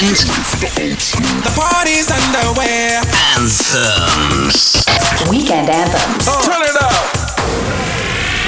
and 0.00 0.14
the 1.42 1.52
party's 1.56 2.08
underway. 2.10 3.00
Anthems. 3.34 4.86
Weekend 5.28 5.68
anthems. 5.68 6.26
Oh. 6.28 6.40
Turn 6.46 6.62
it 6.62 6.76
up. 6.80 6.94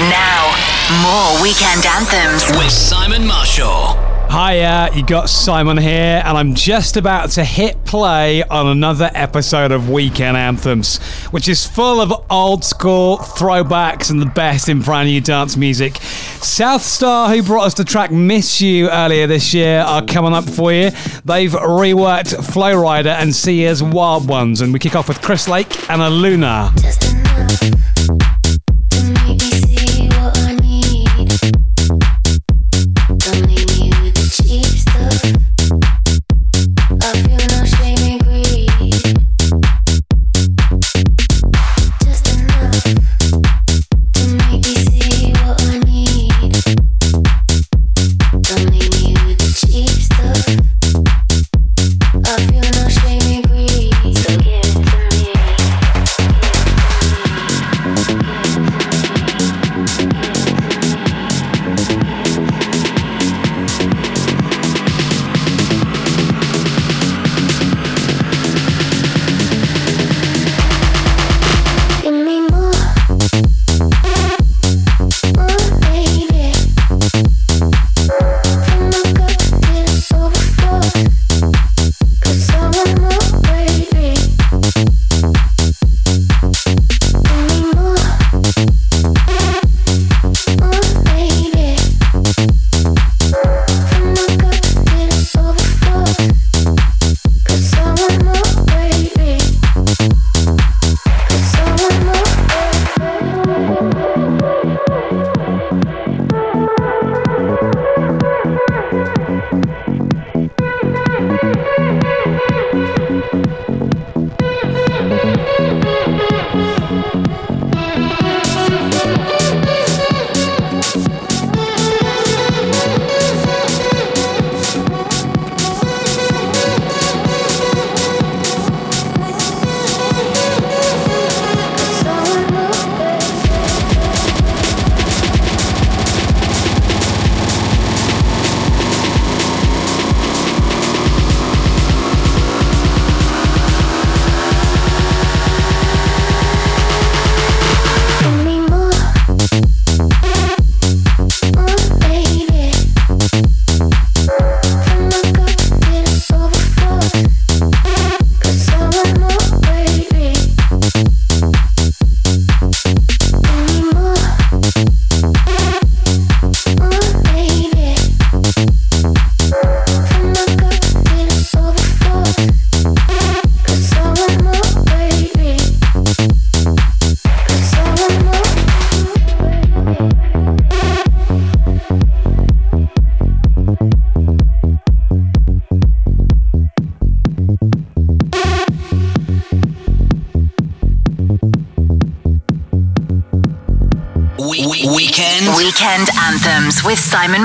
Now, 0.09 0.55
more 1.03 1.43
weekend 1.43 1.85
anthems 1.85 2.49
with 2.57 2.71
Simon 2.71 3.27
Marshall. 3.27 4.10
Hiya, 4.31 4.91
you 4.95 5.05
got 5.05 5.27
Simon 5.29 5.75
here, 5.75 6.23
and 6.25 6.37
I'm 6.37 6.55
just 6.55 6.95
about 6.95 7.31
to 7.31 7.43
hit 7.43 7.83
play 7.83 8.43
on 8.43 8.65
another 8.65 9.11
episode 9.13 9.73
of 9.73 9.89
Weekend 9.89 10.37
Anthems, 10.37 10.99
which 11.31 11.49
is 11.49 11.67
full 11.67 11.99
of 11.99 12.13
old 12.29 12.63
school 12.63 13.17
throwbacks 13.17 14.09
and 14.09 14.21
the 14.21 14.25
best 14.25 14.69
in 14.69 14.79
brand 14.79 15.09
new 15.09 15.19
dance 15.19 15.57
music. 15.57 15.95
Southstar, 15.95 17.27
who 17.35 17.43
brought 17.43 17.65
us 17.65 17.73
the 17.73 17.83
track 17.83 18.09
Miss 18.09 18.61
You 18.61 18.89
earlier 18.89 19.27
this 19.27 19.53
year, 19.53 19.79
are 19.81 20.05
coming 20.05 20.31
up 20.31 20.45
for 20.45 20.71
you. 20.71 20.91
They've 21.25 21.51
reworked 21.51 22.53
Flo 22.53 22.73
Rida 22.73 23.13
and 23.15 23.35
Sia's 23.35 23.83
Wild 23.83 24.29
Ones, 24.29 24.61
and 24.61 24.71
we 24.71 24.79
kick 24.79 24.95
off 24.95 25.09
with 25.09 25.21
Chris 25.21 25.49
Lake 25.49 25.89
and 25.89 26.01
Aluna. 26.01 26.71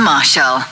Marshall. 0.07 0.66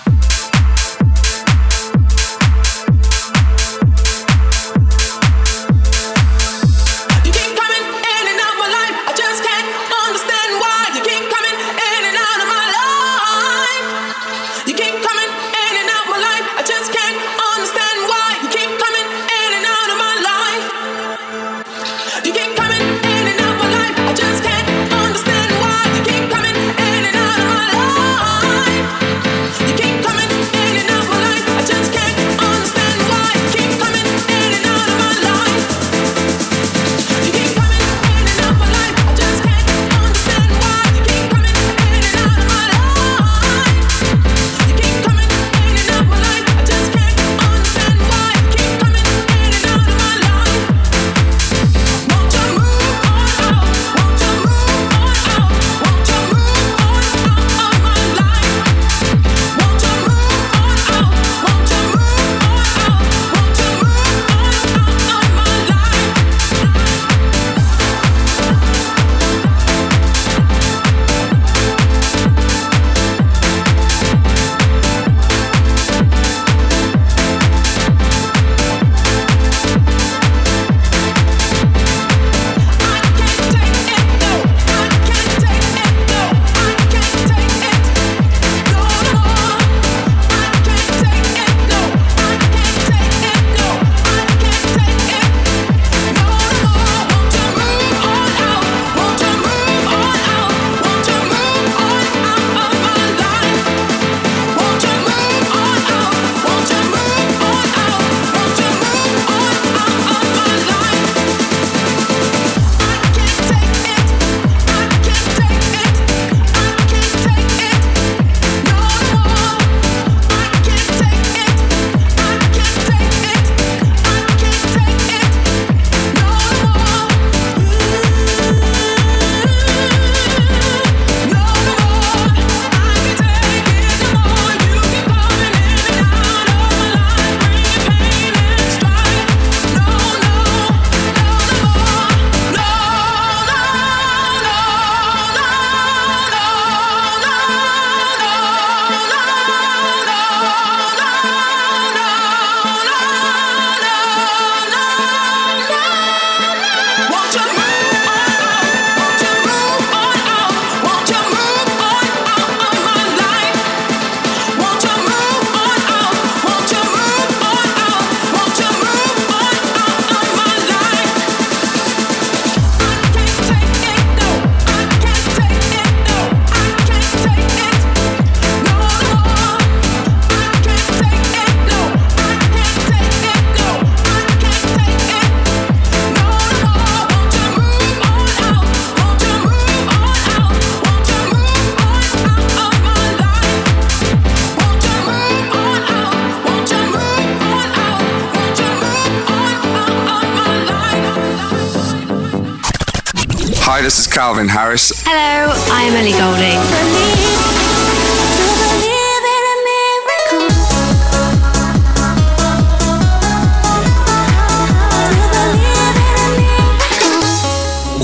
Hi, 203.85 203.87
this 203.87 203.99
is 203.99 204.07
Calvin 204.07 204.49
Harris. 204.49 205.03
Hello, 205.05 205.53
I'm 205.69 205.93
Ellie 205.93 206.13
Goulding. 206.13 206.59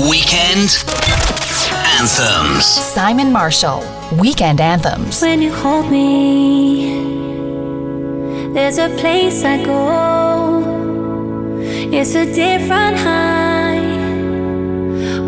Weekend 0.07 0.85
Anthems. 1.97 2.65
Simon 2.65 3.31
Marshall, 3.31 3.83
Weekend 4.19 4.61
Anthems. 4.61 5.19
When 5.23 5.41
you 5.41 5.51
hold 5.51 5.89
me, 5.89 6.93
there's 8.53 8.77
a 8.77 8.89
place 8.99 9.43
I 9.43 9.65
go. 9.65 10.61
It's 11.91 12.13
a 12.13 12.31
different 12.31 12.99
high. 12.99 13.50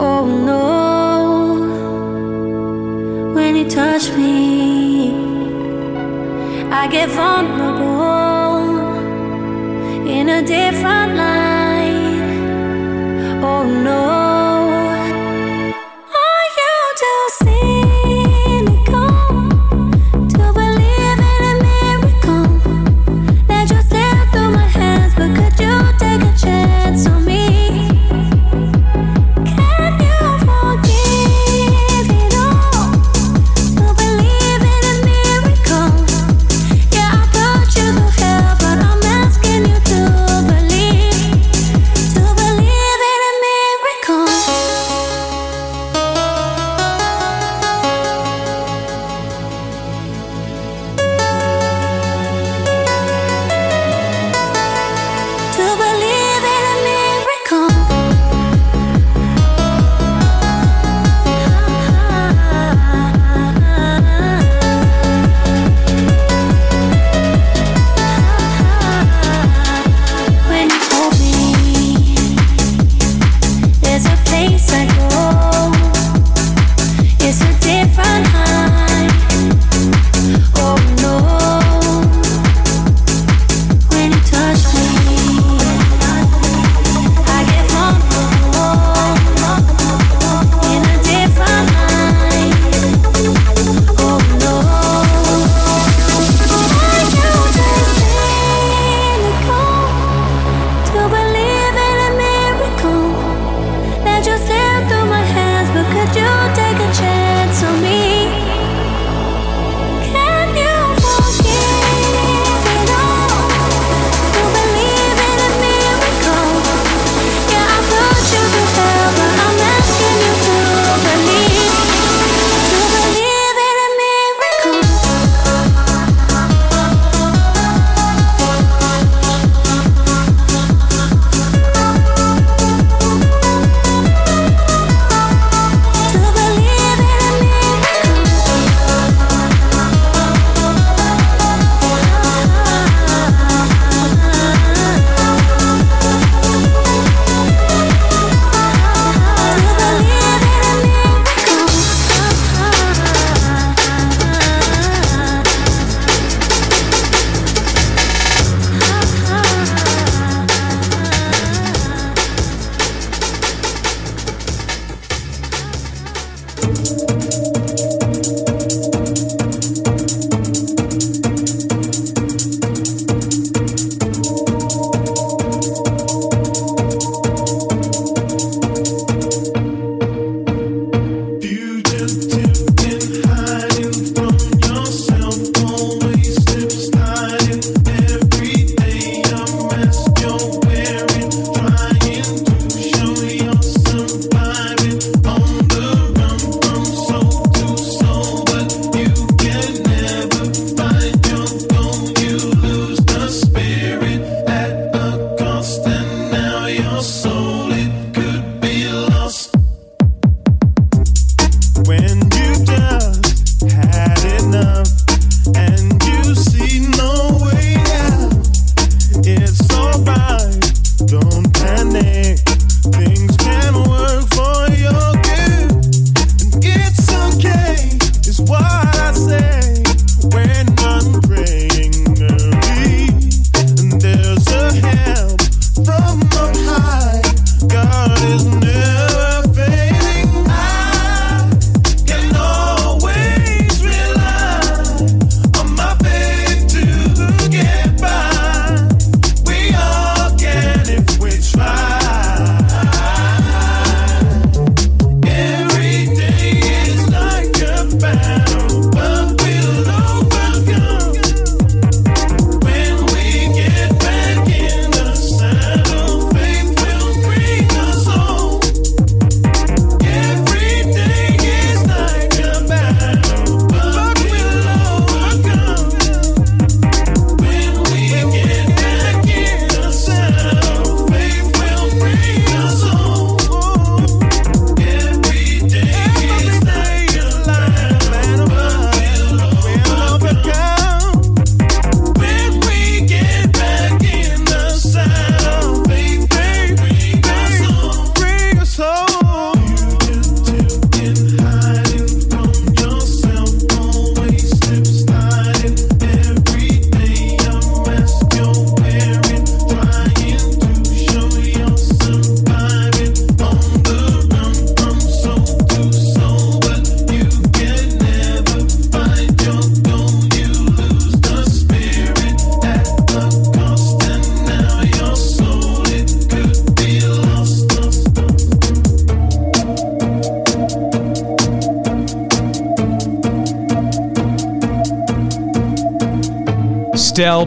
Oh 0.06 0.26
no. 0.26 1.64
When 3.34 3.56
you 3.56 3.70
touch 3.70 4.12
me, 4.12 5.14
I 6.70 6.88
get 6.90 7.08
vulnerable 7.08 8.58
in 10.06 10.28
a 10.28 10.42
different 10.46 11.16
light. 11.16 11.53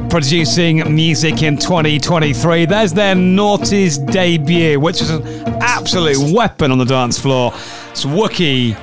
producing 0.08 0.94
music 0.94 1.42
in 1.42 1.56
2023. 1.56 2.66
There's 2.66 2.92
their 2.92 3.14
Naughty's 3.14 3.98
debut, 3.98 4.78
which 4.78 5.00
is 5.00 5.10
an 5.10 5.22
absolute 5.60 6.34
weapon 6.34 6.70
on 6.70 6.78
the 6.78 6.84
dance 6.84 7.18
floor. 7.18 7.52
It's 7.90 8.04
Wookie 8.04 8.74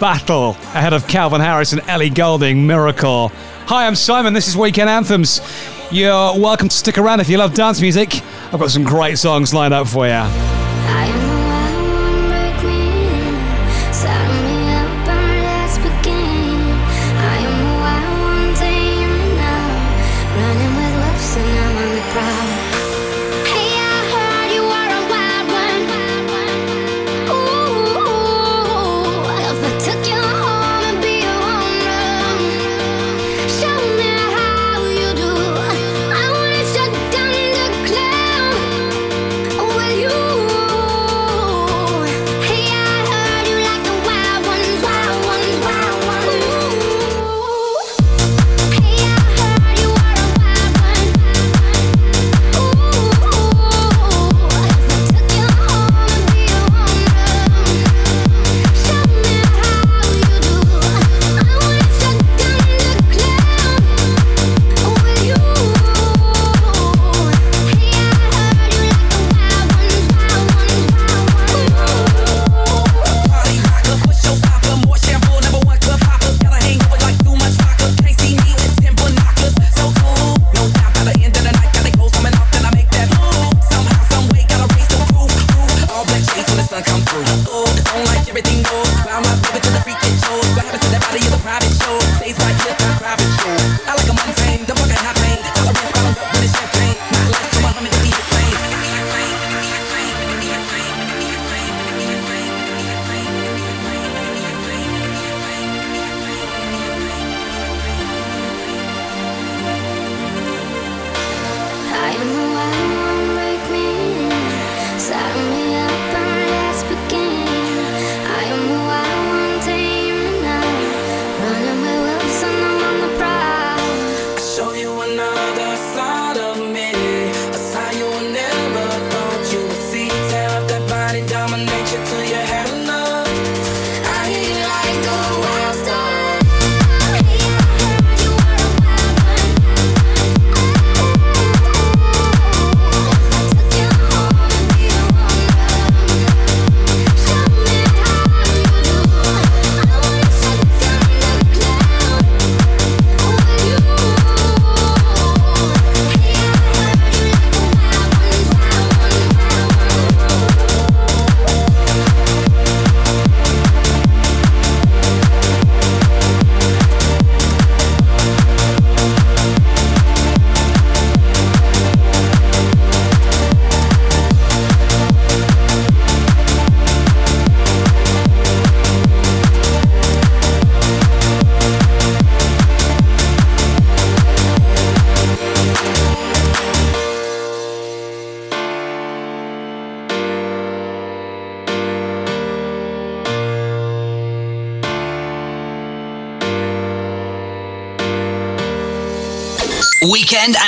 Battle 0.00 0.50
ahead 0.74 0.92
of 0.92 1.06
Calvin 1.08 1.40
Harris 1.40 1.72
and 1.72 1.82
Ellie 1.88 2.10
Goulding 2.10 2.66
Miracle. 2.66 3.28
Hi, 3.66 3.86
I'm 3.86 3.94
Simon. 3.94 4.34
This 4.34 4.48
is 4.48 4.56
Weekend 4.56 4.90
Anthems. 4.90 5.40
You're 5.90 6.38
welcome 6.38 6.68
to 6.68 6.76
stick 6.76 6.98
around 6.98 7.20
if 7.20 7.28
you 7.28 7.38
love 7.38 7.54
dance 7.54 7.80
music. 7.80 8.22
I've 8.52 8.60
got 8.60 8.70
some 8.70 8.84
great 8.84 9.18
songs 9.18 9.54
lined 9.54 9.74
up 9.74 9.86
for 9.86 10.06
you. 10.06 10.45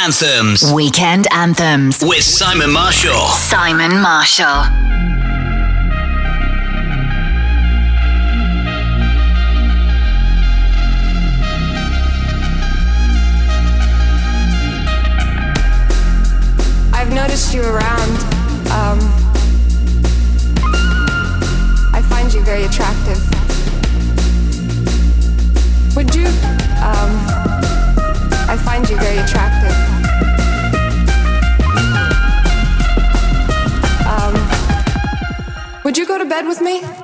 Anthems. 0.09 0.73
Weekend 0.73 1.27
Anthems. 1.31 2.03
With 2.03 2.23
Simon 2.23 2.73
Marshall. 2.73 3.27
Simon 3.29 4.01
Marshall. 4.01 4.47
I've 16.95 17.13
noticed 17.13 17.53
you 17.53 17.61
around. 17.61 18.17
Um, 18.73 18.99
I 21.93 22.03
find 22.09 22.33
you 22.33 22.41
very 22.45 22.65
attractive. 22.65 23.19
Would 25.95 26.15
you? 26.15 26.29
Um, 26.81 27.13
I 28.49 28.57
find 28.65 28.89
you 28.89 28.97
very 28.97 29.19
attractive. 29.19 29.48
bed 36.39 36.47
with 36.47 36.61
me? 36.61 36.98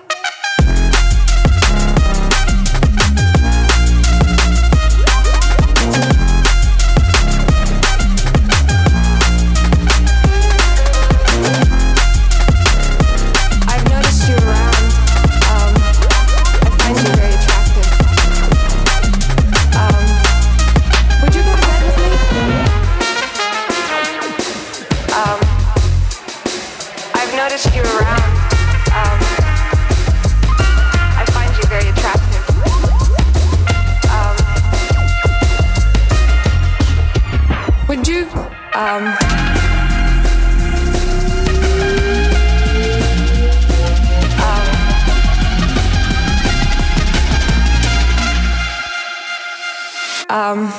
Um, 50.28 50.72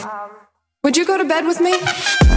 would 0.83 0.97
you 0.97 1.05
go 1.05 1.17
to 1.17 1.25
bed 1.25 1.45
with 1.45 1.59
me? 1.59 2.34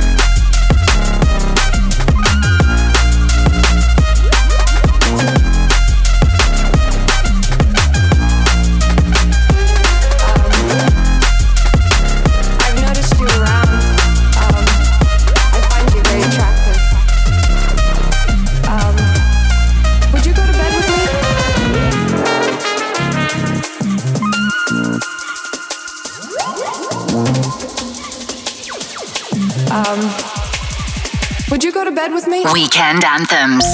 Um, 29.78 30.00
would 31.52 31.62
you 31.62 31.70
go 31.70 31.84
to 31.84 31.92
bed 31.92 32.12
with 32.12 32.26
me? 32.26 32.44
Weekend 32.52 33.04
anthems. 33.04 33.64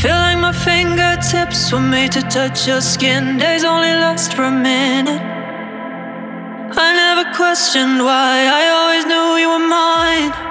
Feel 0.00 0.16
like 0.16 0.38
my 0.38 0.52
fingertips 0.52 1.70
were 1.70 1.80
made 1.80 2.12
to 2.12 2.22
touch 2.22 2.66
your 2.66 2.80
skin. 2.80 3.36
Days 3.36 3.62
only 3.62 3.92
last 3.92 4.32
for 4.32 4.44
a 4.44 4.50
minute. 4.50 5.20
I 6.80 6.94
never 6.94 7.36
questioned 7.36 8.02
why, 8.02 8.46
I 8.46 8.68
always 8.78 9.04
knew 9.04 9.36
you 9.36 9.50
were 9.50 9.68
mine. 9.68 10.47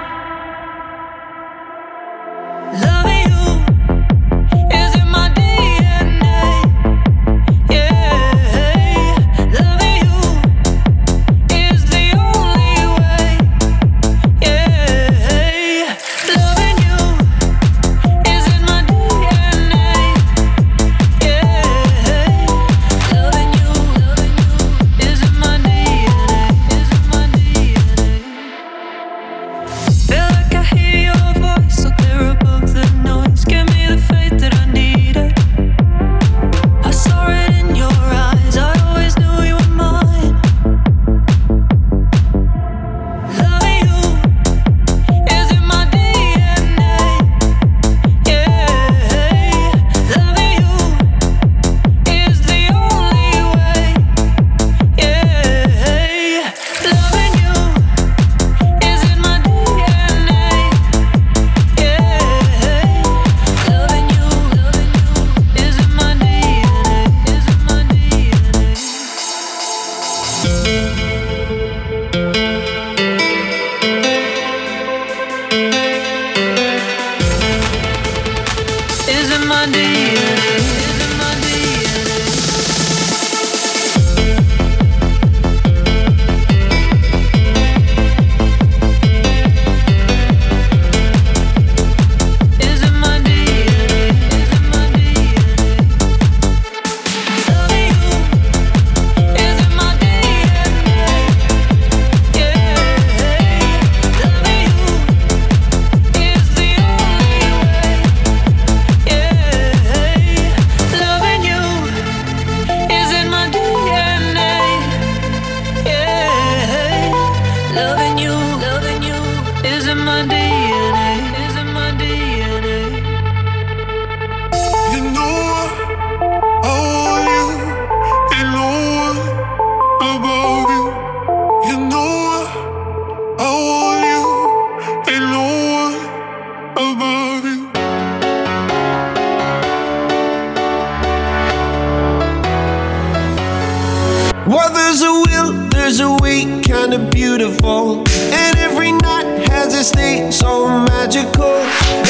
So 150.32 150.68
magical. 150.68 151.56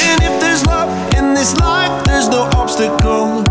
And 0.09 0.23
if 0.23 0.41
there's 0.41 0.65
love 0.67 0.91
in 1.15 1.35
this 1.35 1.57
life, 1.59 2.05
there's 2.05 2.29
no 2.29 2.51
obstacle 2.55 3.43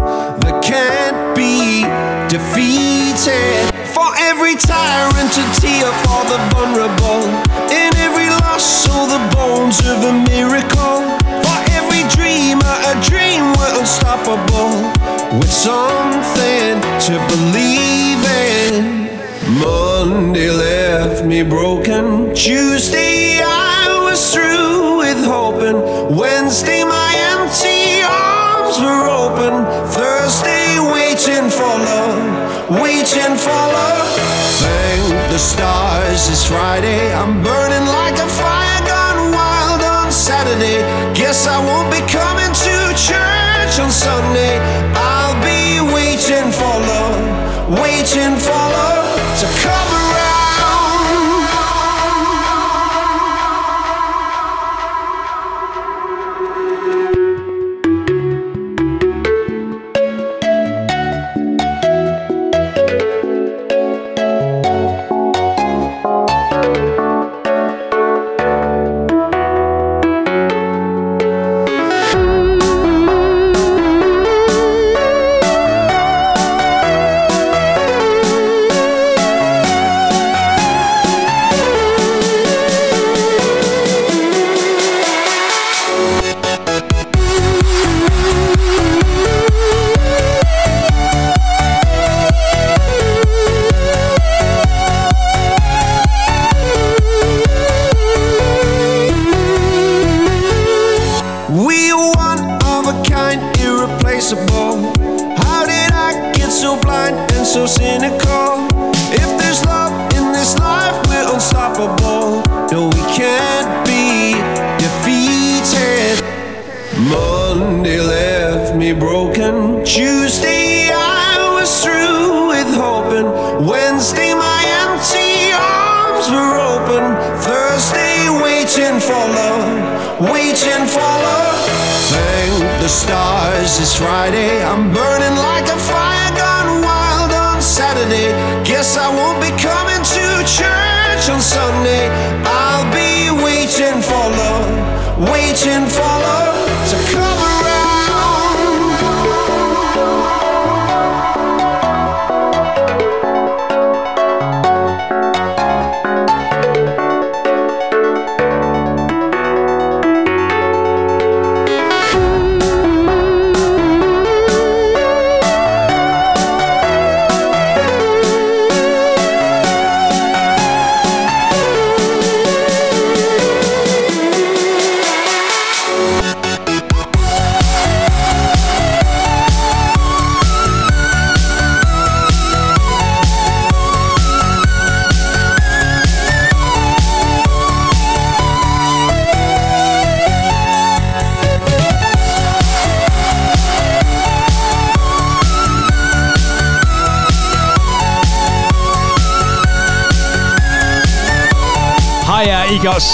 that 0.43 0.61
can't 0.63 1.35
be 1.35 1.83
defeated. 2.27 3.71
For 3.95 4.09
every 4.29 4.55
tyrant 4.55 5.29
to 5.33 5.43
tear 5.61 5.87
for 6.03 6.21
the 6.27 6.39
vulnerable. 6.51 7.23
In 7.71 7.95
every 7.97 8.29
loss, 8.43 8.87
all 8.89 9.07
the 9.07 9.23
bones 9.35 9.79
of 9.87 10.03
a 10.03 10.13
miracle. 10.27 10.99
For 11.43 11.57
every 11.71 12.03
dreamer, 12.15 12.75
a 12.91 12.95
dream 13.07 13.53
we're 13.55 13.79
unstoppable. 13.79 14.91
With 15.39 15.51
something 15.51 16.81
to 17.07 17.13
believe 17.31 18.23
in. 18.25 19.07
Monday 19.59 20.51
left 20.51 21.23
me 21.23 21.41
broken. 21.41 22.35
Tuesday 22.35 23.39
I 23.41 23.96
through 24.33 24.97
with 24.97 25.23
hoping. 25.23 25.77
Wednesday 26.15 26.83
my 26.83 27.11
empty 27.33 28.01
arms 28.03 28.77
were 28.79 29.07
open. 29.07 29.53
Thursday 29.91 30.79
waiting 30.79 31.49
for 31.49 31.73
love, 31.91 32.69
waiting 32.81 33.35
for 33.45 33.61
love. 33.77 34.07
Thank 34.63 35.31
the 35.31 35.39
stars 35.39 36.29
it's 36.29 36.45
Friday. 36.45 37.13
I'm 37.13 37.43
burning 37.43 37.66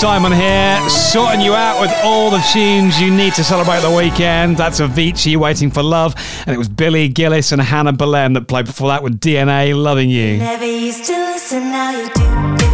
Simon 0.04 0.34
here, 0.34 0.89
sorting 0.89 1.39
you 1.39 1.56
out 1.56 1.80
with 1.80 1.89
all 2.04 2.30
the 2.30 2.46
tunes 2.52 3.00
you 3.00 3.10
need 3.10 3.34
to 3.36 3.42
celebrate 3.42 3.80
the 3.80 3.89
weekend. 3.89 4.58
That's 4.58 4.82
Avicii, 4.82 5.38
Waiting 5.38 5.72
for 5.72 5.82
Love, 5.82 6.13
and 6.46 6.54
it 6.54 6.58
was 6.58 6.68
Billy 6.68 7.08
Gillies 7.08 7.54
and 7.54 7.62
Hannah 7.62 7.94
Boleyn 7.94 8.34
that 8.34 8.50
played 8.50 8.66
before 8.66 8.89
that 8.89 9.02
with 9.02 9.22
DNA, 9.22 9.74
Loving 9.74 10.10
You. 10.10 10.39
Never 10.39 10.66
used 10.66 11.06
to 11.06 11.13
listen, 11.13 11.72
now 11.72 11.92
you 11.92 12.10
do. 12.13 12.72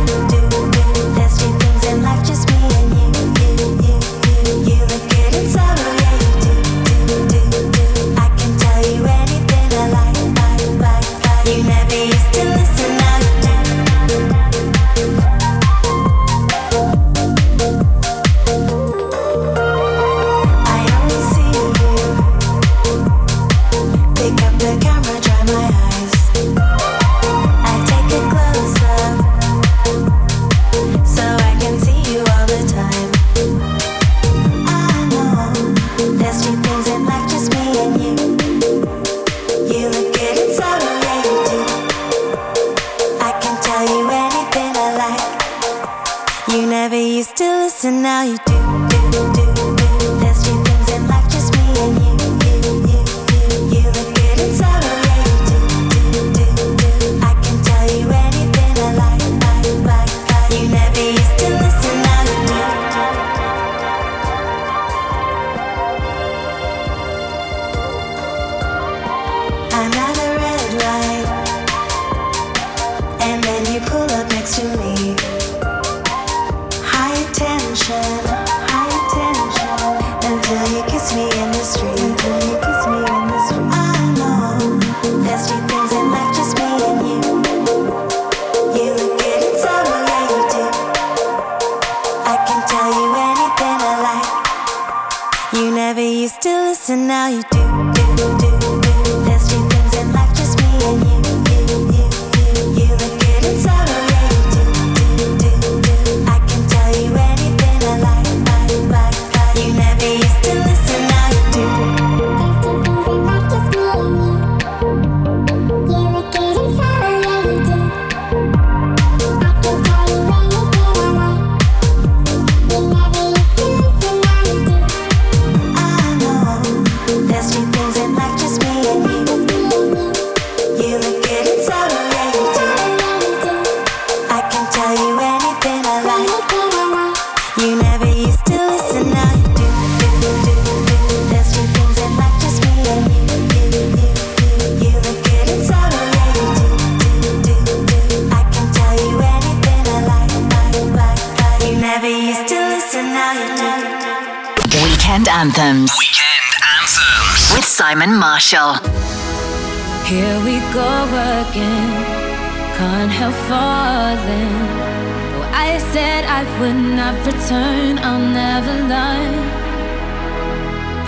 turn, 167.49 167.97
I'll 167.99 168.27
never 168.43 168.75
lie. 168.93 169.35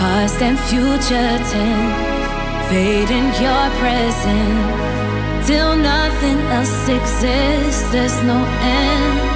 Past 0.00 0.42
and 0.42 0.58
future 0.68 1.32
tense, 1.50 2.68
fading 2.68 3.28
your 3.44 3.64
presence 3.80 4.92
Till 5.46 5.74
nothing 5.74 6.38
else 6.56 6.88
exists, 6.88 7.90
there's 7.90 8.22
no 8.22 8.38
end. 8.62 9.31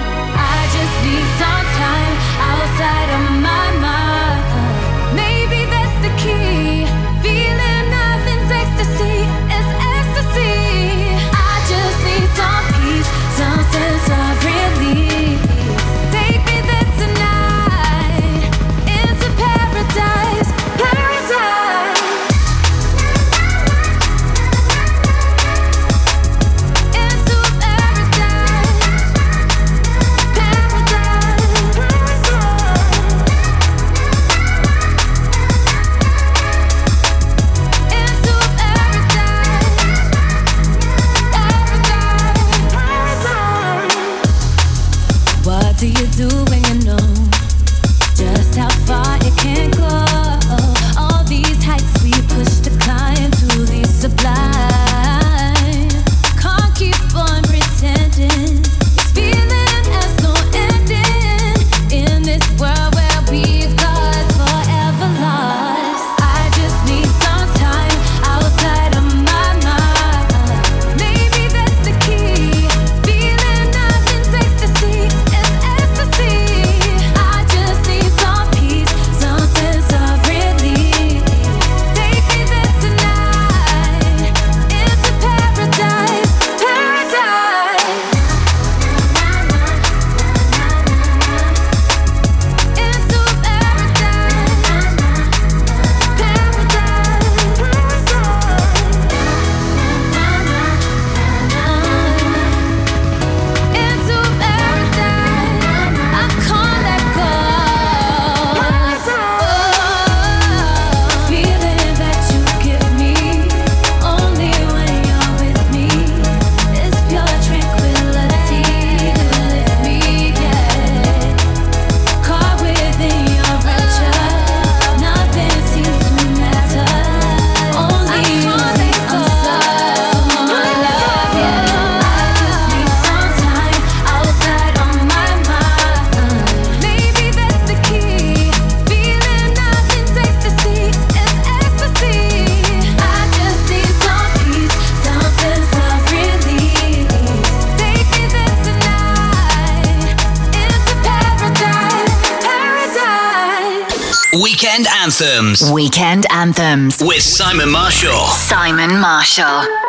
Anthems 155.57 155.73
Weekend 155.73 156.27
Anthems. 156.31 157.01
with 157.03 157.23
Simon 157.23 157.71
Marshall. 157.71 158.27
Simon 158.27 159.01
Marshall. 159.01 159.86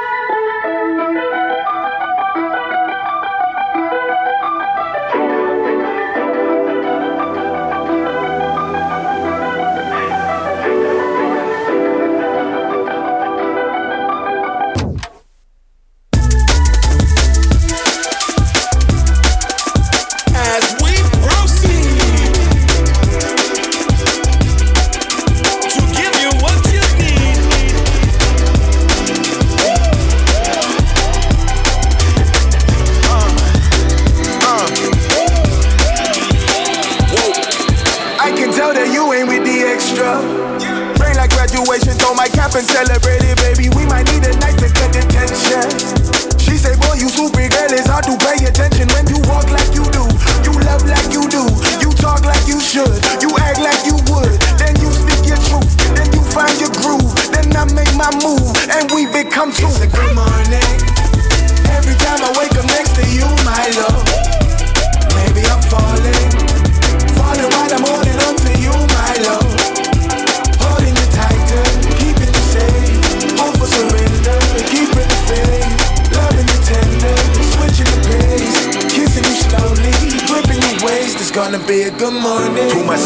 Too 82.47 82.79
much, 82.87 83.03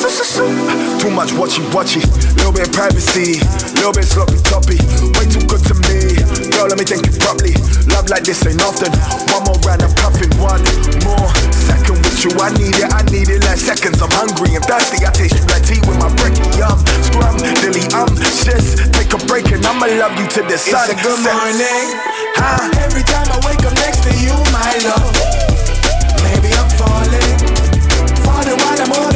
too 1.02 1.10
much 1.10 1.34
watchy 1.34 1.66
watchy. 1.74 1.98
Little 2.38 2.54
bit 2.54 2.70
of 2.70 2.74
privacy, 2.78 3.42
little 3.74 3.90
bit 3.90 4.06
sloppy 4.06 4.38
toppy. 4.46 4.78
Way 5.18 5.26
too 5.34 5.42
good 5.50 5.66
to 5.66 5.74
me. 5.82 6.14
Girl, 6.54 6.70
let 6.70 6.78
me 6.78 6.86
think 6.86 7.10
it 7.10 7.18
properly. 7.18 7.58
Love 7.90 8.06
like 8.14 8.22
this 8.22 8.46
ain't 8.46 8.62
often. 8.62 8.94
One 9.34 9.50
more 9.50 9.58
round, 9.66 9.82
I'm 9.82 9.90
puffing. 9.98 10.30
One 10.38 10.62
more 11.02 11.26
second 11.58 11.98
with 12.06 12.22
you. 12.22 12.38
I 12.38 12.54
need 12.54 12.78
it, 12.78 12.94
I 12.94 13.02
need 13.10 13.34
it 13.34 13.42
like 13.42 13.58
seconds. 13.58 13.98
I'm 13.98 14.14
hungry 14.14 14.54
and 14.54 14.62
thirsty. 14.70 15.02
I 15.02 15.10
taste 15.10 15.34
you 15.34 15.46
like 15.50 15.66
tea 15.66 15.82
with 15.90 15.98
my 15.98 16.14
brekkie. 16.22 16.62
Um, 16.62 16.78
scrum, 17.02 17.42
dilly, 17.66 17.90
um, 17.98 18.14
sis. 18.22 18.78
Take 18.94 19.10
a 19.18 19.20
break 19.26 19.50
and 19.50 19.66
I'ma 19.66 19.90
love 19.98 20.14
you 20.22 20.30
to 20.38 20.46
the 20.46 20.58
sun. 20.62 20.86
It's 20.86 20.94
a 20.94 20.98
good 21.02 21.18
sets. 21.18 21.34
morning. 21.34 21.88
Huh? 22.38 22.70
Every 22.86 23.02
time 23.10 23.26
I 23.34 23.42
wake 23.42 23.66
up 23.66 23.74
next 23.74 24.06
to 24.06 24.14
you, 24.22 24.38
my 24.54 24.70
love. 24.86 25.18
Maybe 26.30 26.54
I'm 26.54 26.70
falling. 26.78 27.42
Falling 28.22 28.58
while 28.62 28.78
I'm 28.86 28.94
on 29.02 29.11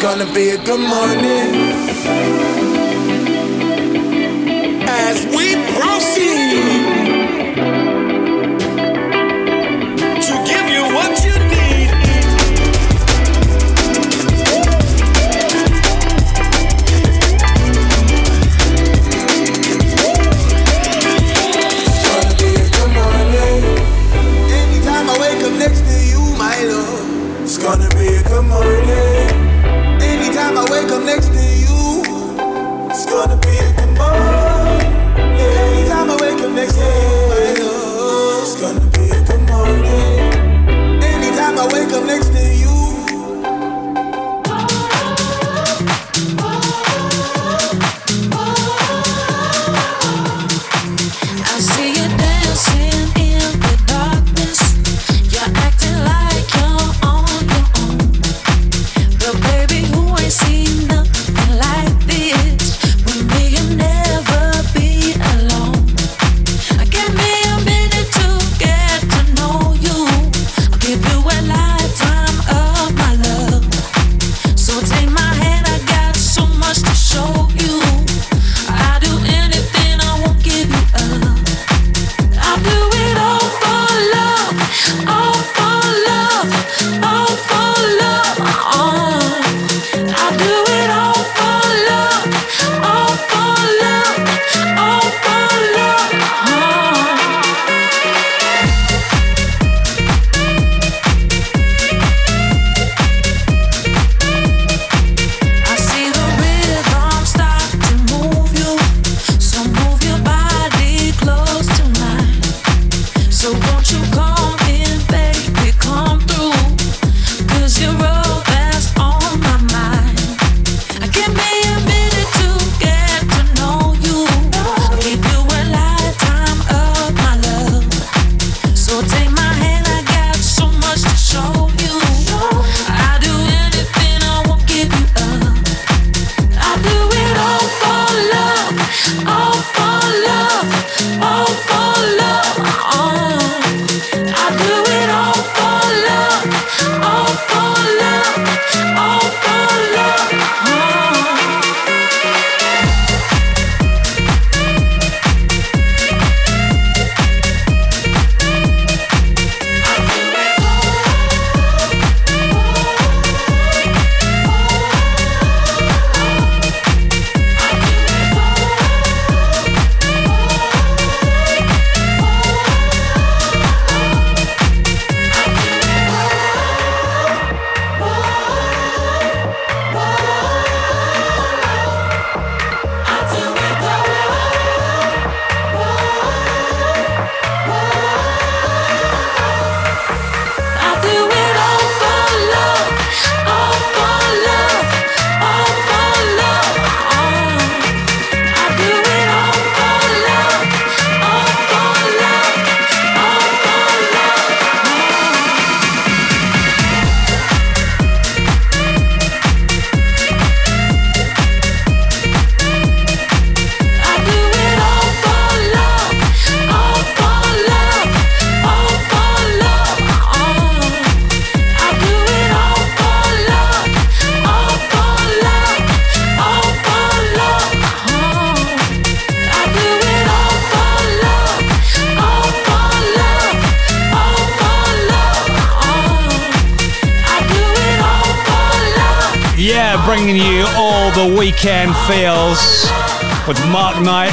gonna 0.00 0.24
be 0.32 0.48
a 0.48 0.56
good 0.64 0.80
morning. 0.80 1.48
As 4.88 5.26
we 5.26 5.54
proceed 5.74 5.99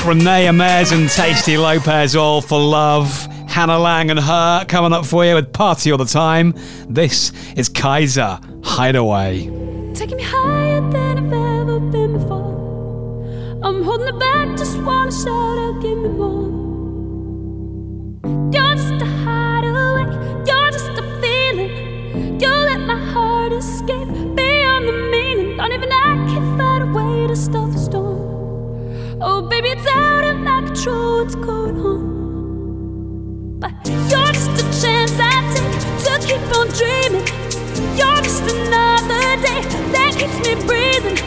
from 0.08 0.20
Rene 0.20 0.46
Amesz 0.46 0.94
and 0.94 1.10
Tasty 1.10 1.58
Lopez, 1.58 2.16
All 2.16 2.40
for 2.42 2.58
Love. 2.58 3.26
Hannah 3.50 3.78
Laing 3.78 4.10
and 4.10 4.18
her 4.18 4.64
coming 4.64 4.94
up 4.94 5.06
for 5.06 5.26
you 5.26 5.36
with 5.36 5.52
Party 5.52 5.92
All 5.92 5.98
the 5.98 6.06
Time. 6.06 6.54
This 6.88 7.34
is 7.58 7.68
Kiesza 7.68 8.42
Hideaway. 8.64 9.48
Taking 9.94 10.16
me 10.16 10.24
higher 10.24 10.80
than 10.80 11.18
I've 11.18 11.34
ever 11.34 11.82
been 11.82 12.14
before. 12.14 13.60
I'm 13.62 13.84
holding 13.84 14.08
it 14.08 14.18
back, 14.18 14.58
just 14.58 14.78
wanna 14.78 15.12
shout 15.12 15.28
out, 15.28 15.82
give 15.82 15.98
me 15.98 16.08
more. 16.08 16.48
You're 18.54 18.76
just 18.76 19.02
a 19.02 19.06
hideaway, 19.26 20.06
you're 20.48 20.72
just 20.72 20.92
a 20.92 21.04
feeling. 21.20 22.40
You 22.40 22.48
let 22.48 22.80
my 22.80 22.96
heart 23.12 23.52
escape 23.52 24.08
beyond 24.08 24.88
the 24.88 25.10
meaning. 25.12 25.58
Don't 25.58 25.74
even 25.74 25.92
I 25.92 26.16
can 26.30 26.58
find 26.58 26.84
a 26.84 26.98
way 26.98 27.28
to 27.28 27.36
stop 27.36 27.72
the 27.72 27.78
storm. 27.78 28.28
Oh, 29.20 29.42
baby 29.42 29.57
what's 31.28 31.36
going 31.46 31.78
on. 31.82 33.60
But 33.60 33.74
you're 33.86 34.32
just 34.32 34.50
a 34.50 34.82
chance 34.82 35.12
I 35.20 35.44
take 35.54 35.76
to 36.06 36.26
keep 36.26 36.58
on 36.58 36.68
dreaming. 36.70 37.28
You're 37.98 38.22
just 38.24 38.44
another 38.44 39.36
day 39.44 39.62
that 39.92 40.16
keeps 40.18 40.40
me 40.48 40.56
breathing. 40.66 41.27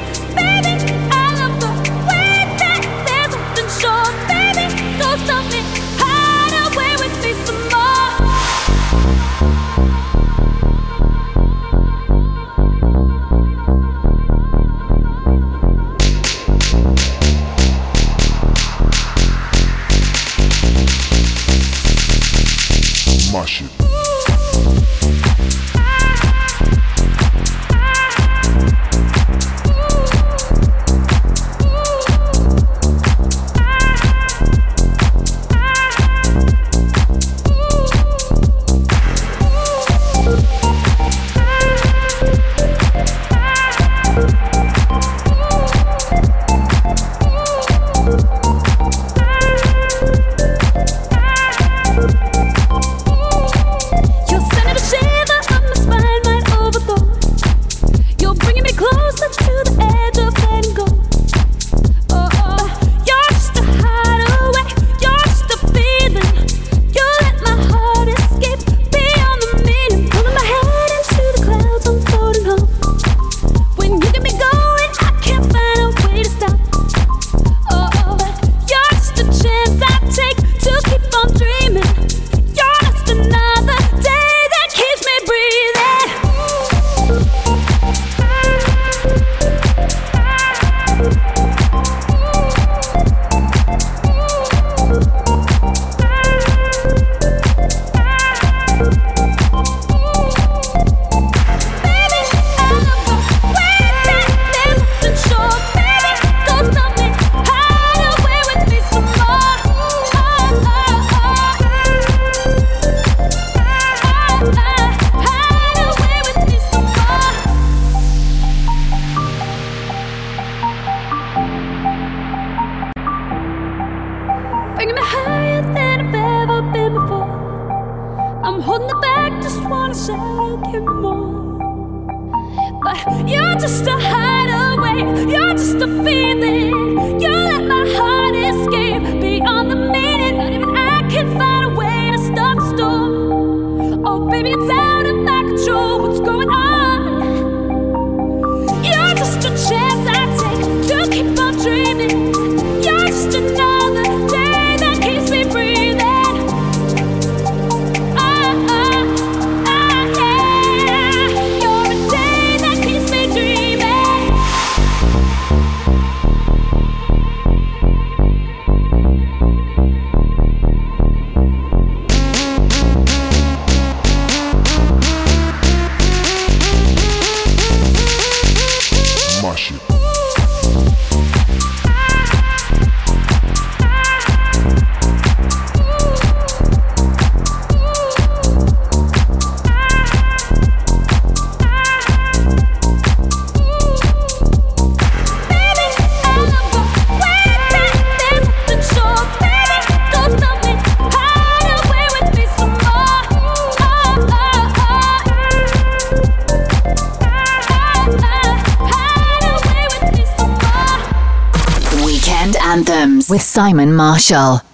Simon 213.71 213.95
Marshall. 213.95 214.70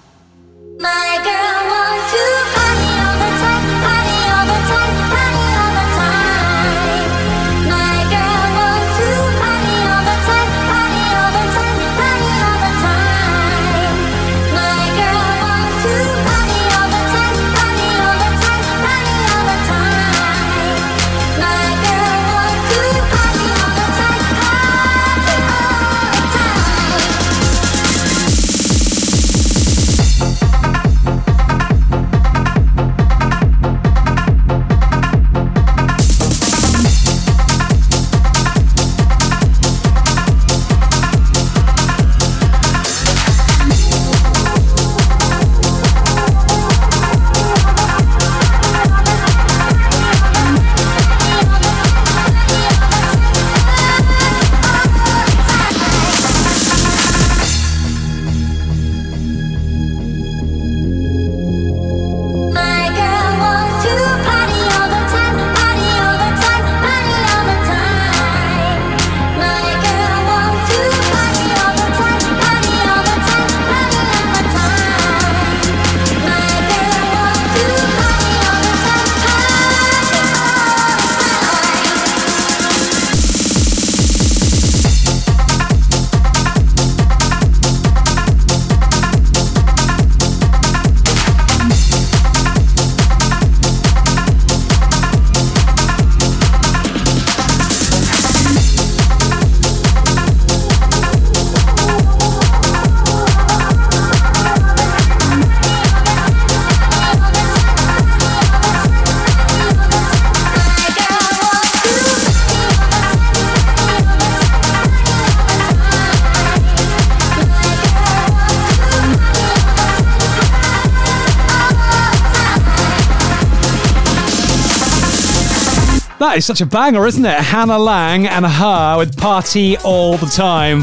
It's 126.36 126.44
such 126.44 126.60
a 126.60 126.66
banger, 126.66 127.06
isn't 127.06 127.24
it? 127.24 127.38
Hannah 127.38 127.78
Laing 127.78 128.26
and 128.26 128.44
her 128.44 128.98
with 128.98 129.16
Party 129.16 129.78
All 129.78 130.18
the 130.18 130.26
Time. 130.26 130.82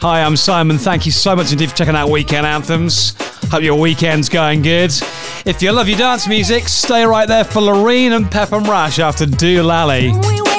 Hi, 0.00 0.20
I'm 0.20 0.36
Simon. 0.36 0.78
Thank 0.78 1.06
you 1.06 1.12
so 1.12 1.36
much 1.36 1.52
indeed 1.52 1.70
for 1.70 1.76
checking 1.76 1.94
out 1.94 2.10
Weekend 2.10 2.44
Anthems. 2.44 3.14
Hope 3.52 3.62
your 3.62 3.78
weekend's 3.78 4.28
going 4.28 4.62
good. 4.62 4.90
If 5.46 5.62
you 5.62 5.70
love 5.70 5.88
your 5.88 5.96
dance 5.96 6.26
music, 6.26 6.66
stay 6.66 7.04
right 7.04 7.28
there 7.28 7.44
for 7.44 7.60
Loreen 7.60 8.16
and 8.16 8.28
Pep 8.28 8.50
and 8.50 8.66
Rash 8.66 8.98
after 8.98 9.26
Doolally. 9.26 10.49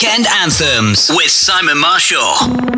Weekend 0.00 0.28
Anthems 0.28 1.10
with 1.12 1.28
Simon 1.28 1.76
Marshall. 1.76 2.77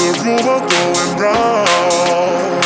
the 0.00 0.12
rumor 0.24 0.60
going 0.64 1.12
round. 1.20 2.64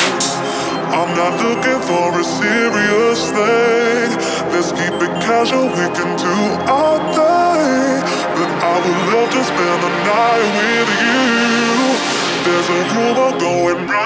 I'm 0.94 1.10
not 1.18 1.34
looking 1.42 1.80
for 1.82 2.14
a 2.14 2.22
serious 2.22 3.20
thing. 3.34 4.08
Let's 4.54 4.70
keep 4.70 4.94
it 5.02 5.14
casual, 5.26 5.66
we 5.66 5.86
can 5.98 6.10
do 6.14 6.36
our 6.70 6.98
thing. 7.16 7.98
But 8.38 8.50
I 8.70 8.74
would 8.82 9.00
love 9.12 9.30
to 9.34 9.42
spend 9.50 9.78
the 9.82 9.92
night 10.06 10.48
with 10.58 10.90
you. 11.02 11.22
There's 12.46 12.68
a 12.70 12.80
rumor 12.94 13.30
going 13.40 13.88
round. 13.88 14.03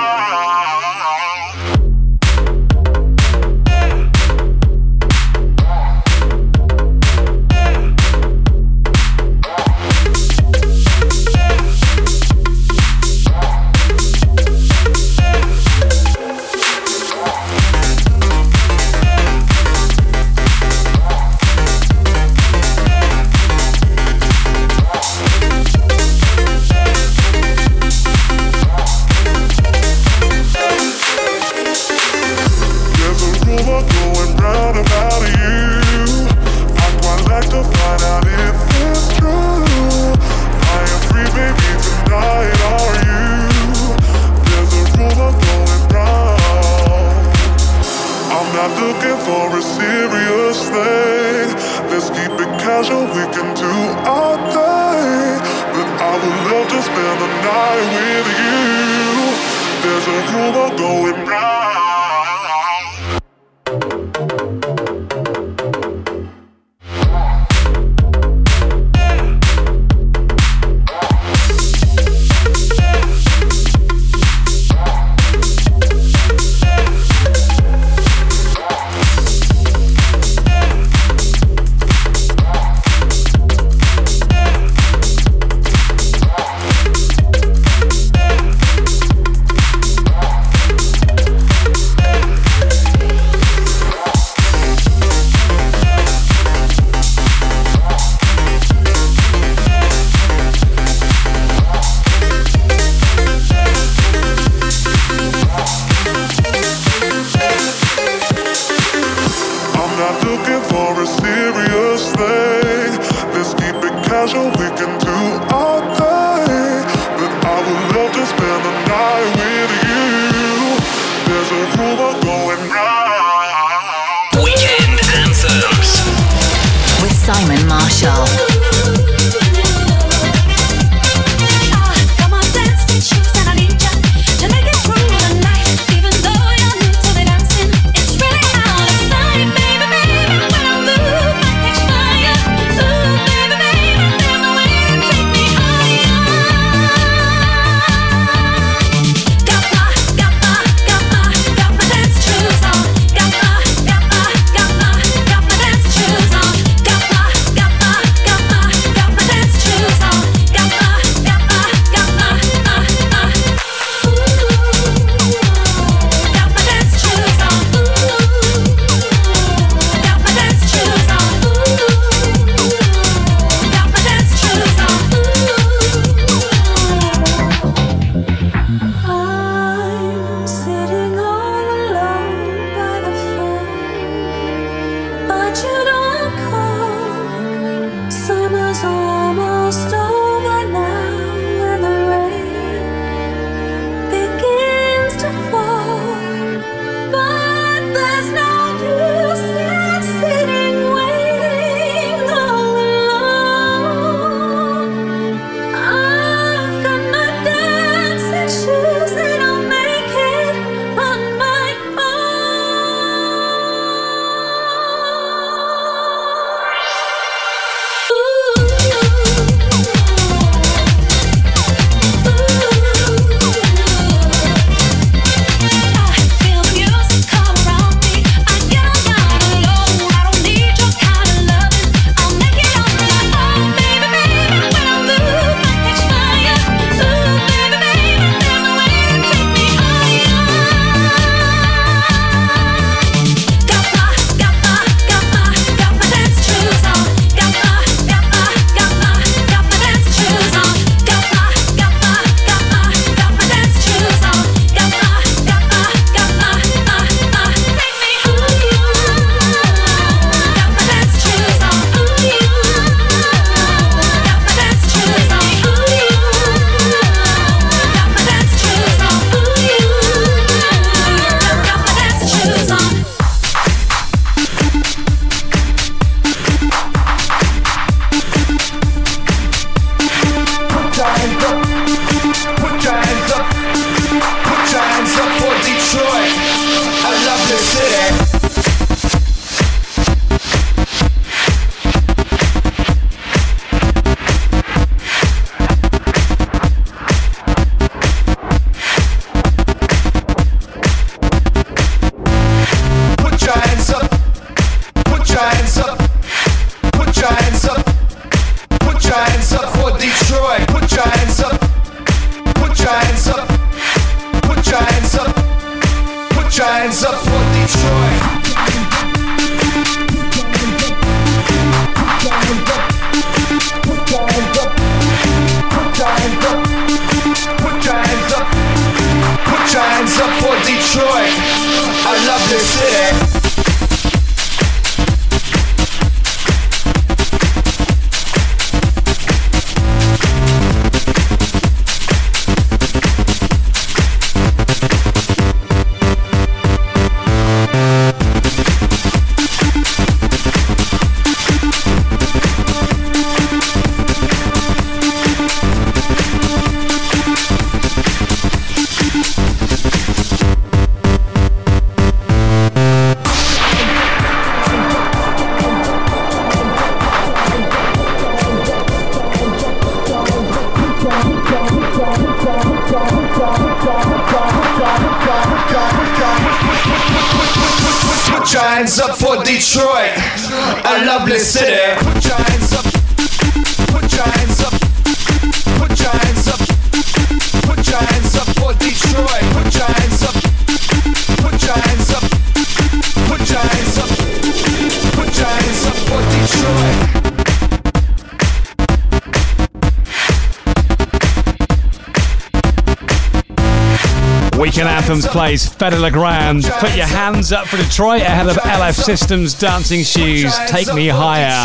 Weekend 404.58 404.88
Anthems 404.88 405.24
plays 405.24 405.68
Fedde 405.68 406.00
Le 406.00 406.10
Grand. 406.10 406.64
Put 406.64 406.96
your 406.96 407.06
hands 407.06 407.52
up 407.52 407.68
for 407.68 407.76
Detroit 407.76 408.22
ahead 408.22 408.48
of 408.48 408.56
LF 408.56 408.94
Systems 408.94 409.54
Dancing 409.54 410.02
Shoes. 410.02 410.52
Take 410.66 410.92
me 410.92 411.06
higher. 411.06 411.64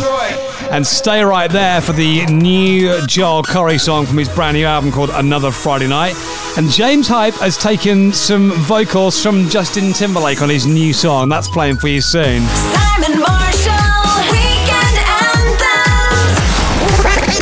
And 0.69 0.85
stay 0.85 1.23
right 1.23 1.49
there 1.49 1.81
for 1.81 1.93
the 1.93 2.23
new 2.27 3.05
Joel 3.07 3.41
Corry 3.41 3.79
song 3.79 4.05
from 4.05 4.19
his 4.19 4.29
brand 4.29 4.57
new 4.57 4.65
album 4.65 4.91
called 4.91 5.09
Another 5.09 5.49
Friday 5.49 5.87
Night. 5.87 6.13
And 6.55 6.69
James 6.69 7.07
Hype 7.07 7.33
has 7.35 7.57
taken 7.57 8.13
some 8.13 8.51
vocals 8.51 9.21
from 9.21 9.49
Justin 9.49 9.91
Timberlake 9.91 10.43
on 10.43 10.49
his 10.49 10.67
new 10.67 10.93
song. 10.93 11.29
That's 11.29 11.47
playing 11.47 11.77
for 11.77 11.87
you 11.87 11.99
soon. 11.99 12.43
Simon 12.45 13.19
Marshall, 13.19 14.21
Weekend 14.29 14.97
Anthems. 15.33 16.37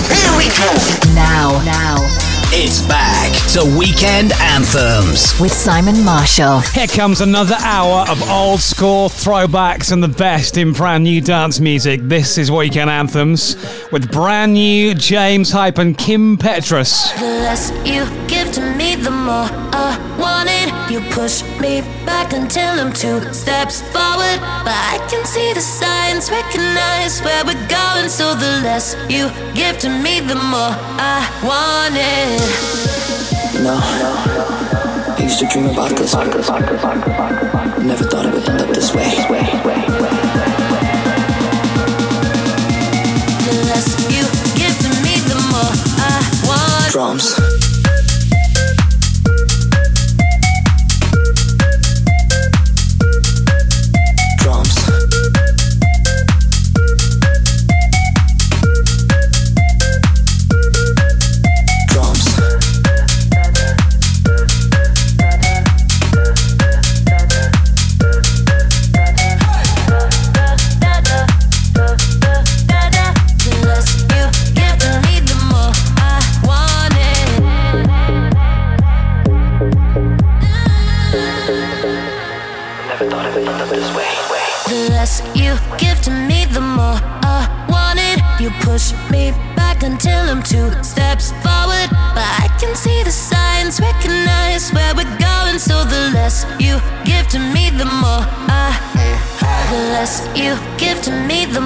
Here 0.08 0.32
we 0.38 0.48
go. 0.48 0.72
Now, 1.14 1.62
now, 1.66 1.98
It's 2.54 2.82
back 2.88 3.01
to 3.52 3.78
Weekend 3.78 4.32
Anthems. 4.40 5.38
with 5.38 5.52
Simon 5.52 6.06
Marshall. 6.06 6.60
Here 6.74 6.88
comes 6.88 7.20
another 7.20 7.58
hour 7.60 8.06
of 8.10 8.22
old 8.30 8.62
school 8.62 9.10
throwbacks 9.10 9.92
and 9.92 10.02
the 10.02 10.08
best 10.08 10.56
in 10.56 10.72
brand 10.72 11.04
new 11.04 11.20
dance 11.20 11.60
music. 11.60 12.00
This 12.02 12.38
is 12.38 12.50
Weekend 12.50 12.90
Anthems 12.90 13.58
with 13.92 14.10
brand 14.10 14.54
new 14.54 14.94
James 14.94 15.52
Hype 15.52 15.80
and 15.80 15.98
Kim 15.98 16.38
Petras. 16.38 17.14
The 17.20 17.26
less 17.26 17.72
you 17.86 18.06
give 18.30 18.54
to 18.54 18.62
me, 18.78 18.96
the 18.96 19.12
more 19.12 19.50
I 19.74 20.00
want 20.18 20.48
it. 20.50 20.72
You 20.90 21.02
push 21.12 21.44
me 21.60 21.82
back 22.06 22.32
until 22.32 22.80
I'm 22.80 22.94
two 22.94 23.20
steps 23.34 23.82
forward. 23.82 24.40
But 24.64 24.80
I 24.94 25.06
can 25.10 25.26
see 25.26 25.52
the 25.54 25.60
signs, 25.60 26.32
recognize 26.32 27.20
where 27.20 27.44
we're 27.44 27.68
going. 27.68 28.08
So 28.08 28.34
the 28.34 28.62
less 28.64 28.96
you 29.10 29.30
give 29.54 29.78
to 29.80 29.90
me, 29.90 30.22
the 30.22 30.36
more 30.36 30.74
I 30.96 31.28
want 31.44 31.96
it. 31.98 32.91
No. 33.62 33.78
I 33.78 35.18
used 35.22 35.40
to 35.40 35.46
dream 35.46 35.68
about 35.68 35.92
this. 35.92 36.16
Never 36.16 38.04
thought 38.04 38.26
it 38.26 38.34
would 38.34 38.50
end 38.50 38.62
up 38.62 38.70
this 38.70 38.92
way. 38.96 39.06
The 47.22 47.51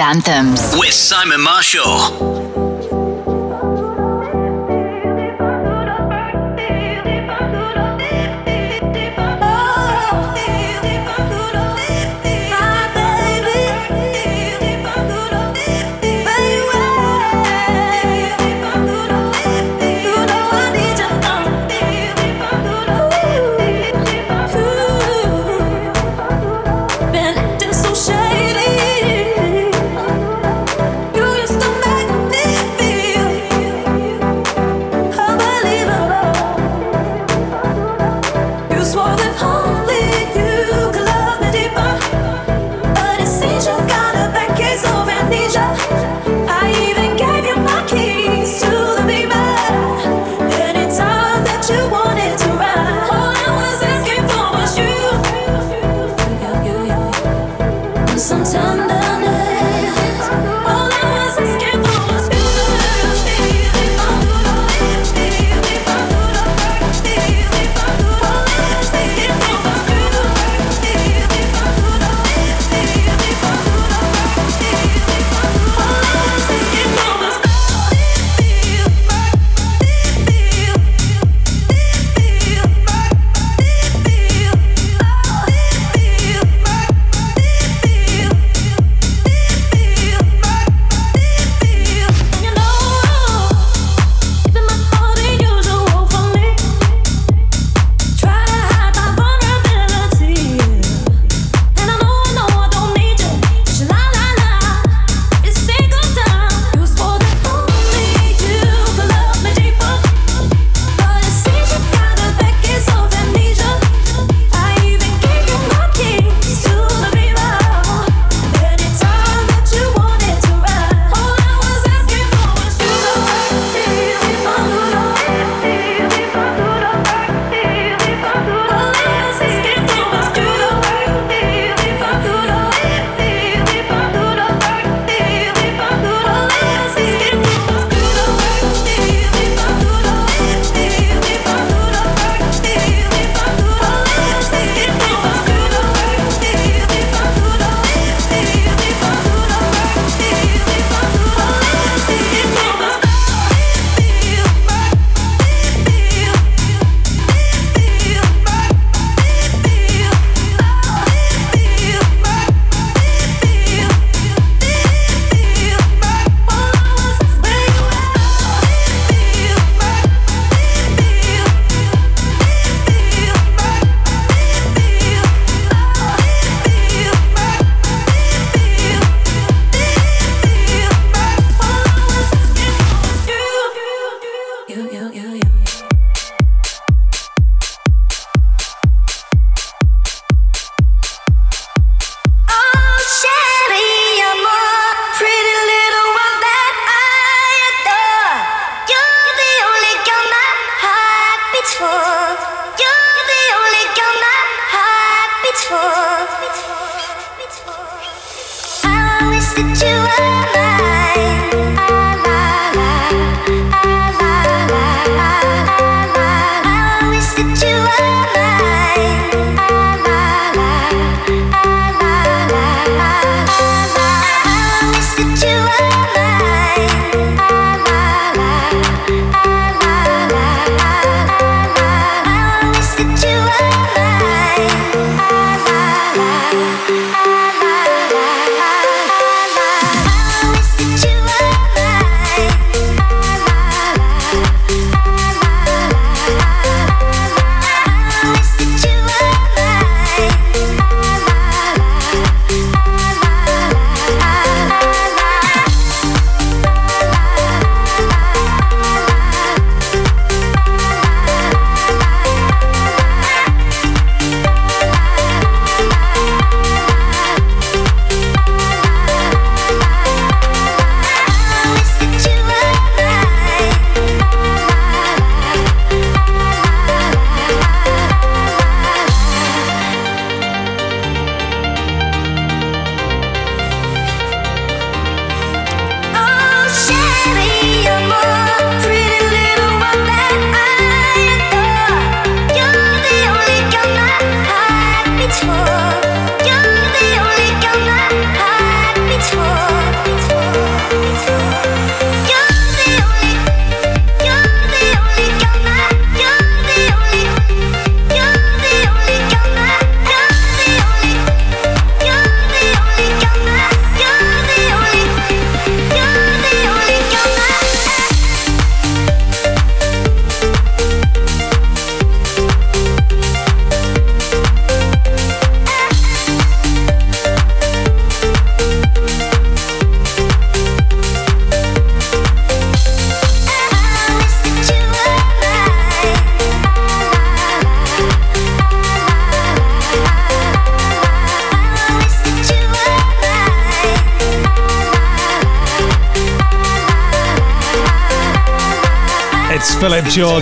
Anthems. 0.00 0.74
With 0.78 0.92
Simon 0.92 1.40
Marshall. 1.40 2.25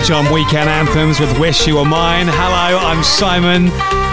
Philip 0.05 0.25
on 0.27 0.33
Weekend 0.33 0.69
Anthems 0.69 1.19
with 1.19 1.39
Wish 1.39 1.65
You 1.65 1.75
Were 1.77 1.85
Mine. 1.85 2.27
Hello, 2.27 2.77
I'm 2.77 3.03
Simon. 3.03 3.69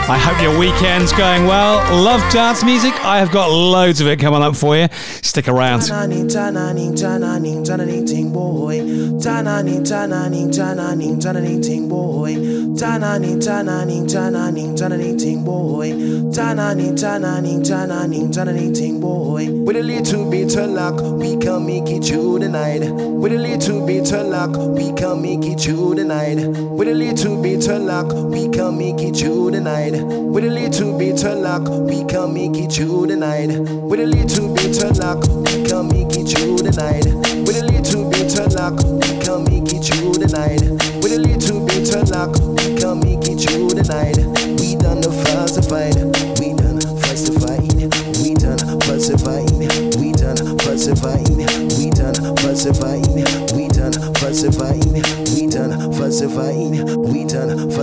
I 0.08 0.16
hope 0.18 0.40
your 0.42 0.58
weekend's 0.58 1.12
going 1.12 1.46
well. 1.46 1.76
Love 2.02 2.20
dance 2.32 2.64
music? 2.64 2.92
I 3.04 3.18
have 3.18 3.30
got 3.30 3.48
loads 3.50 4.00
of 4.00 4.06
it 4.06 4.18
coming 4.18 4.42
up 4.42 4.56
for 4.56 4.76
you. 4.76 4.88
Stick 5.22 5.48
around. 5.48 5.82
With 19.64 19.76
a 19.76 19.82
little 19.82 20.28
bit 20.28 20.56
of 20.56 20.70
luck, 20.70 21.00
we 21.00 21.36
can 21.36 21.64
make 21.64 21.88
it 21.88 22.04
through 22.04 22.40
the 22.40 22.48
night. 22.48 22.80
With 22.90 23.32
a 23.34 23.38
little 23.38 23.86
bit 23.86 24.12
of 24.12 24.26
luck, 24.26 24.56
we 24.56 24.92
can 24.94 25.22
make 25.22 25.44
it 25.44 25.60
through 25.60 25.94
the 25.94 26.04
night. 26.04 26.38
With 26.44 26.88
a 26.88 26.94
little 26.94 27.40
bit 27.40 27.68
of 27.68 27.82
luck, 27.82 28.12
we 28.12 28.48
can 28.48 28.76
make 28.76 29.00
it 29.00 29.14
through 29.14 29.52
the 29.52 29.60
night. 29.60 29.92
With 30.02 30.44
a 30.44 30.50
little 30.50 30.98
bit 30.98 31.22
of 31.22 31.38
luck, 31.38 31.62
we 31.86 32.04
can 32.04 32.34
make 32.34 32.56
it 32.56 32.72
through 32.72 33.06
the 33.06 33.16
night. 33.16 33.46
With 33.46 34.00
a 34.00 34.06
little 34.06 34.52
bit 34.52 34.82
of 34.82 34.98
luck, 34.98 35.22
we 35.46 35.62
can 35.62 35.86
make 35.86 36.16
it 36.16 36.26
through 36.26 36.58
the 36.58 36.72
night. 36.72 37.11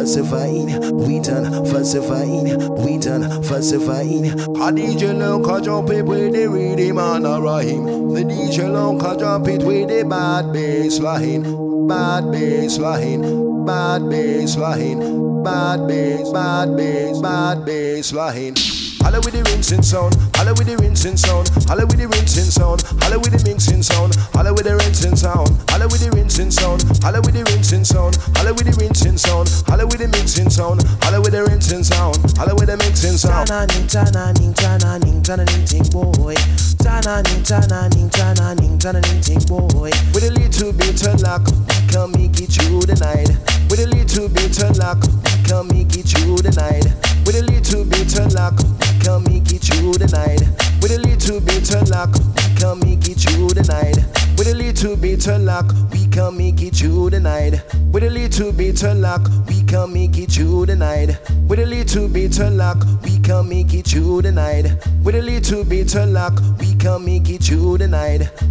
Falsified, 0.10 0.92
we 0.92 1.20
done 1.20 1.66
falsified, 1.66 2.58
we 2.80 2.98
done 2.98 3.44
falsified. 3.44 4.26
A 4.26 4.72
DJ 4.74 5.16
long 5.18 5.44
can 5.44 5.64
jump 5.64 5.92
it 5.92 6.04
with 6.04 6.34
the 6.34 6.48
rhythm 6.48 6.98
and 6.98 7.28
a 7.28 7.40
rhyme. 7.40 8.10
The 8.16 8.24
DJ 8.24 8.72
long 8.72 9.00
can 9.00 9.20
jump 9.20 9.48
it 9.48 9.62
with 9.62 9.90
the 9.90 10.04
bad 10.06 10.52
bass 10.52 11.00
line, 11.00 11.44
bad 11.88 12.32
bass 12.32 12.80
line, 12.80 13.66
bad 13.66 14.10
bass 14.10 14.58
line, 14.58 15.44
bad 15.44 15.88
bass, 15.88 16.32
bad 16.32 16.76
bass, 16.76 17.20
bad 17.20 17.66
bass 17.66 18.12
line. 18.12 18.56
Holla 19.02 19.20
with 19.20 19.34
the 19.34 19.44
rinsing 19.52 19.84
sound, 19.84 20.16
holla 20.40 20.56
with 20.56 20.68
the 20.68 20.78
rinsing 20.80 21.18
sound, 21.18 21.52
holla 21.68 21.84
with 21.84 22.00
the 22.00 22.08
rinsing 22.08 22.48
sound, 22.48 22.80
holla 23.04 23.20
with 23.20 23.36
the 23.36 23.44
mixing 23.44 23.84
sound, 23.84 24.16
holla 24.32 24.56
with 24.56 24.64
the 24.64 24.72
rinsing 24.72 25.16
sound, 25.20 25.52
holla 25.68 25.84
with 25.92 26.00
the 26.00 26.08
rinsing 26.16 26.48
sound, 26.48 26.80
holla 27.04 27.20
with 27.20 27.36
the 27.36 27.44
rinsing 27.52 27.84
sound, 27.84 28.16
holla 28.40 28.56
with 28.56 28.64
the 28.64 28.72
rinsing 28.80 29.20
sound, 29.20 29.52
holla 29.68 29.84
with 29.84 30.00
the 30.00 30.08
mixing 30.08 30.48
sound, 30.48 30.80
holla 31.04 31.20
with 31.20 31.36
the 31.36 31.44
rinsing 31.44 31.84
sound, 31.84 32.16
holla 32.40 32.56
with 32.56 32.72
the 32.72 32.78
mixing 32.80 33.20
sound. 33.20 33.52
Tananing, 33.52 33.84
tananing, 33.92 34.56
tananing, 34.56 35.20
tananing, 35.20 35.64
ting 35.68 35.84
boy. 35.92 36.40
Tananing, 36.80 37.44
tananing, 37.44 38.08
tananing, 38.08 38.80
tananing, 38.80 39.20
ting 39.20 39.44
boy. 39.44 39.92
With 40.16 40.24
a 40.24 40.32
little 40.32 40.72
bit 40.72 41.04
of 41.04 41.20
luck, 41.20 41.44
can 41.92 42.16
make 42.16 42.40
it 42.40 42.48
through 42.48 42.88
the 42.88 42.96
night. 42.96 43.28
With 43.68 43.84
a 43.84 43.92
little 43.92 44.32
bit 44.32 44.56
of 44.64 44.72
luck, 44.80 45.04
can 45.44 45.68
make 45.68 46.00
it 46.00 46.08
through 46.08 46.40
the 46.48 46.56
night. 46.56 46.88
With 47.28 47.36
a 47.36 47.44
little 47.44 47.84
bit 47.84 48.16
of 48.16 48.32
luck, 48.32 48.56
can 49.00 49.24
make 49.24 49.52
it 49.52 49.62
through 49.62 49.94
the 49.94 50.08
night. 50.14 50.42
With 50.82 50.92
a 50.92 51.00
little 51.00 51.40
bit 51.40 51.74
of 51.76 51.90
luck, 51.90 52.14
we 52.14 52.56
can 52.56 52.80
make 52.80 53.08
it 53.08 53.18
through 53.20 53.50
the 53.50 53.64
night. 53.64 53.98
With 54.38 54.48
a 54.48 54.54
little 54.54 54.96
bit 54.96 55.28
of 55.28 55.42
luck, 55.42 55.74
we 55.92 56.08
can 56.08 56.38
make 56.38 56.62
it 56.62 56.76
through 56.76 57.10
the 57.10 57.20
night. 57.20 57.62
With 57.92 58.04
a 58.04 58.10
little 58.10 58.52
bit 58.52 58.84
of 58.84 58.98
luck, 58.98 59.28
we 59.48 59.64
can 59.64 59.94
make 59.94 60.18
it 60.18 60.32
through 60.32 60.66
the 60.68 60.76
night. 60.76 61.18
With 61.48 61.60
a 61.60 61.66
little 61.66 62.08
bit 62.08 62.40
of 62.40 62.54
luck, 62.54 62.86
we 63.04 63.20
can 63.20 63.50
make 63.50 63.74
it 63.74 63.88
through 63.88 64.22
the 64.22 64.32
night. 64.32 64.66
With 65.04 65.16
a 65.16 65.22
little 65.22 65.64
bit 65.64 65.96
of 65.96 66.10
luck, 66.10 66.40
we 66.60 66.76
can 66.76 67.04
make 67.06 67.30
it 67.30 67.44
through 67.44 67.80
the 67.80 67.88
night. 67.88 68.49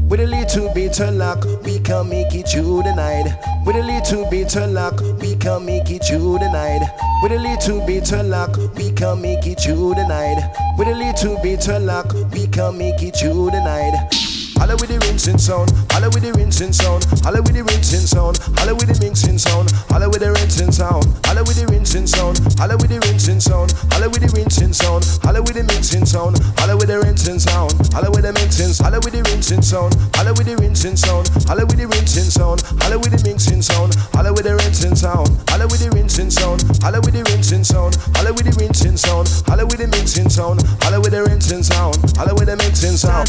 Little 0.48 0.72
bit 0.72 0.98
of 1.00 1.14
luck, 1.14 1.44
we 1.62 1.78
can 1.78 2.08
make 2.08 2.34
it 2.34 2.48
through 2.48 2.82
the 2.82 2.94
night. 2.94 3.36
With 3.66 3.76
a 3.76 3.82
little 3.82 4.24
bit 4.30 4.56
of 4.56 4.70
luck, 4.70 4.98
we 5.20 5.36
can 5.36 5.66
make 5.66 5.90
it 5.90 6.04
through 6.04 6.38
the 6.38 6.50
night. 6.50 6.88
With 7.22 7.32
a 7.32 7.38
little 7.38 7.84
bit 7.86 8.10
of 8.14 8.24
luck, 8.24 8.56
we 8.74 8.90
can 8.92 9.20
make 9.20 9.46
it 9.46 9.60
through 9.60 9.94
the 9.94 10.08
night. 10.08 10.40
With 10.78 10.88
a 10.88 10.94
little 10.94 11.38
bit 11.42 11.68
of 11.68 11.82
luck, 11.82 12.14
we 12.32 12.46
can 12.46 12.78
make 12.78 13.02
it 13.02 13.16
through 13.16 13.50
the 13.50 13.60
night. 13.60 14.27
Holla 14.58 14.74
with 14.74 14.90
the 14.90 14.98
rinsing 15.06 15.38
sound, 15.38 15.70
holla 15.90 16.10
with 16.10 16.22
the 16.22 16.32
rinsing 16.34 16.72
sound, 16.72 17.04
holla 17.22 17.40
with 17.40 17.54
the 17.54 17.62
rinsing 17.62 18.06
sound, 18.06 18.38
holla 18.58 18.74
with 18.74 18.90
the 18.90 18.98
mixing 18.98 19.38
sound, 19.38 19.70
holla 19.88 20.10
with 20.10 20.20
the 20.20 20.34
rinsing 20.34 20.72
sound, 20.72 21.06
holla 21.24 21.42
with 21.46 21.56
the 21.56 21.66
rinsing 21.70 22.06
sound, 22.06 22.34
holla 22.58 22.76
with 22.76 22.90
the 22.90 22.98
rinsing 23.06 23.40
sound, 23.40 23.70
holla 23.88 24.08
with 24.10 24.20
the 24.20 24.30
rinsing 24.34 24.74
sound, 24.74 25.04
holla 25.22 25.40
with 25.40 25.54
the 25.54 25.62
mixing 25.70 26.04
sound, 26.04 26.36
holla 26.58 26.76
with 26.76 26.88
the 26.88 26.98
rinsing 26.98 27.38
sound, 27.38 27.70
holla 27.94 28.10
with 28.10 28.26
the 28.26 28.32
mixing, 28.34 28.74
holla 28.82 28.98
with 28.98 29.14
the 29.14 29.22
rinsing 29.30 29.62
sound, 29.62 29.94
holla 30.18 30.34
with 30.34 30.46
the 30.46 30.56
rinsing 30.58 30.98
sound, 30.98 31.30
holla 31.46 31.64
with 31.64 31.78
the 31.78 31.86
rinsing 31.86 32.26
sound, 32.26 32.66
holla 32.90 33.06
with 33.06 33.14
the 33.14 33.22
mixing 33.22 33.60
sound, 33.62 34.02
holla 34.18 34.30
with 34.34 34.42
the 34.42 34.58
rinsing 34.58 34.98
sound, 34.98 35.40
holla 35.54 35.70
with 35.70 35.78
the 35.78 35.90
rinsing 35.94 36.26
sound, 36.26 36.58
holla 36.82 36.98
with 36.98 37.14
the 37.14 37.22
rinsing 37.30 37.64
sound, 37.64 37.94
holla 38.18 38.32
with 38.34 38.44
the 38.44 38.54
rinsing 38.58 38.96
sound, 38.98 39.28
holla 39.46 39.64
with 39.64 39.78
the 39.78 39.86
mixing 39.86 40.28
sound, 40.28 40.58
holla 40.82 40.98
with 41.00 41.12
the 41.12 41.22
rinsing 41.22 41.62
sound, 41.62 41.96
holla 42.18 42.34
with 42.34 42.48
the 42.50 42.56
mixing 42.58 42.96
sound. 42.98 43.28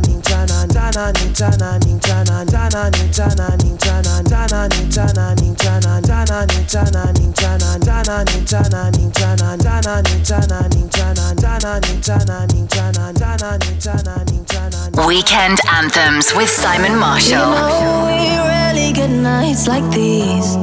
Weekend 15.07 15.59
Anthems 15.69 16.33
with 16.35 16.49
Simon 16.49 16.97
Marshall. 16.97 17.39
You 17.39 17.55
know 17.55 18.03
we 18.05 18.37
rarely 18.47 18.93
get 18.93 19.09
nights 19.09 19.67
like 19.67 19.83
these. 19.91 20.55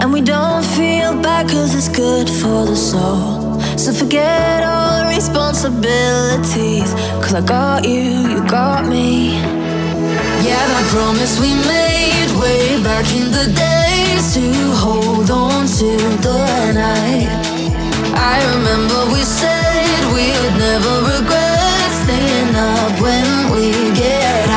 And 0.00 0.12
we 0.12 0.20
don't 0.20 0.62
feel 0.62 1.20
bad 1.22 1.48
cause 1.48 1.74
it's 1.74 1.88
good 1.88 2.28
for 2.28 2.66
the 2.66 2.76
soul. 2.76 3.45
So 3.76 3.92
forget 3.92 4.64
all 4.64 5.02
the 5.02 5.08
responsibilities. 5.14 6.94
Cause 7.20 7.34
I 7.34 7.42
got 7.42 7.86
you, 7.86 8.02
you 8.32 8.40
got 8.48 8.86
me. 8.88 9.36
Yeah, 10.46 10.64
that 10.70 10.86
promise 10.88 11.38
we 11.38 11.52
made 11.68 12.30
way 12.40 12.82
back 12.82 13.04
in 13.12 13.30
the 13.30 13.46
days 13.52 14.34
to 14.34 14.46
hold 14.80 15.30
on 15.30 15.66
to 15.66 15.90
the 16.24 16.72
night. 16.72 17.28
I 18.16 18.36
remember 18.56 19.12
we 19.12 19.22
said 19.22 20.00
we 20.16 20.32
would 20.40 20.56
never 20.58 20.94
regret 21.12 21.90
staying 22.02 22.56
up 22.56 22.92
when 22.98 23.52
we 23.52 23.94
get 23.94 24.48
high. 24.48 24.55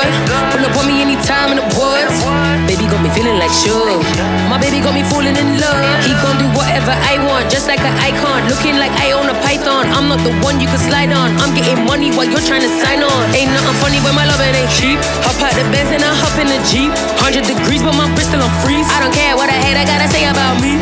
boy. 0.00 0.08
Pull 0.52 0.64
up 0.64 0.76
on 0.80 0.86
me 0.88 1.02
anytime 1.04 1.52
in 1.52 1.58
the 1.60 1.68
woods. 1.76 2.16
Baby 2.64 2.88
got 2.88 3.02
me 3.04 3.10
feeling 3.12 3.36
like 3.36 3.52
sure. 3.52 4.00
My 4.48 4.56
baby 4.56 4.80
got 4.80 4.94
me 4.96 5.04
falling 5.04 5.36
in 5.36 5.48
love. 5.60 5.80
He 6.06 6.12
gon' 6.24 6.36
do 6.40 6.46
whatever 6.56 6.94
I 6.94 7.20
want, 7.26 7.50
just 7.52 7.68
like 7.68 7.80
an 7.80 7.94
icon. 8.00 8.48
Looking 8.48 8.80
like 8.80 8.92
I 8.96 9.12
own 9.12 9.28
a 9.28 9.36
python. 9.44 9.86
I'm 9.92 10.08
not 10.08 10.20
the 10.24 10.32
one 10.40 10.60
you 10.60 10.68
can 10.68 10.80
slide 10.80 11.12
on. 11.12 11.36
I'm 11.42 11.52
getting 11.54 11.84
money 11.84 12.10
while 12.14 12.28
you're 12.28 12.44
trying 12.44 12.64
to 12.64 12.72
sign 12.80 13.02
on. 13.04 13.22
Ain't 13.36 13.52
nothing 13.52 13.76
funny 13.82 13.98
when 14.00 14.14
my 14.14 14.24
lovin' 14.24 14.54
ain't 14.54 14.72
cheap. 14.78 14.98
Hop 15.26 15.36
out 15.44 15.54
the 15.54 15.64
Benz 15.74 15.90
and 15.92 16.02
I 16.02 16.12
hop 16.14 16.34
in 16.40 16.48
the 16.48 16.60
Jeep. 16.70 16.92
100 17.20 17.44
degrees, 17.44 17.82
but 17.82 17.94
my 17.94 18.08
wrist 18.16 18.32
still 18.32 18.42
on 18.42 18.52
freeze. 18.62 18.88
I 18.88 19.02
don't 19.02 19.14
care 19.14 19.36
what 19.36 19.50
I 19.50 19.58
hate, 19.58 19.76
I 19.76 19.84
gotta 19.84 20.08
say 20.08 20.24
about 20.24 20.56
me. 20.62 20.78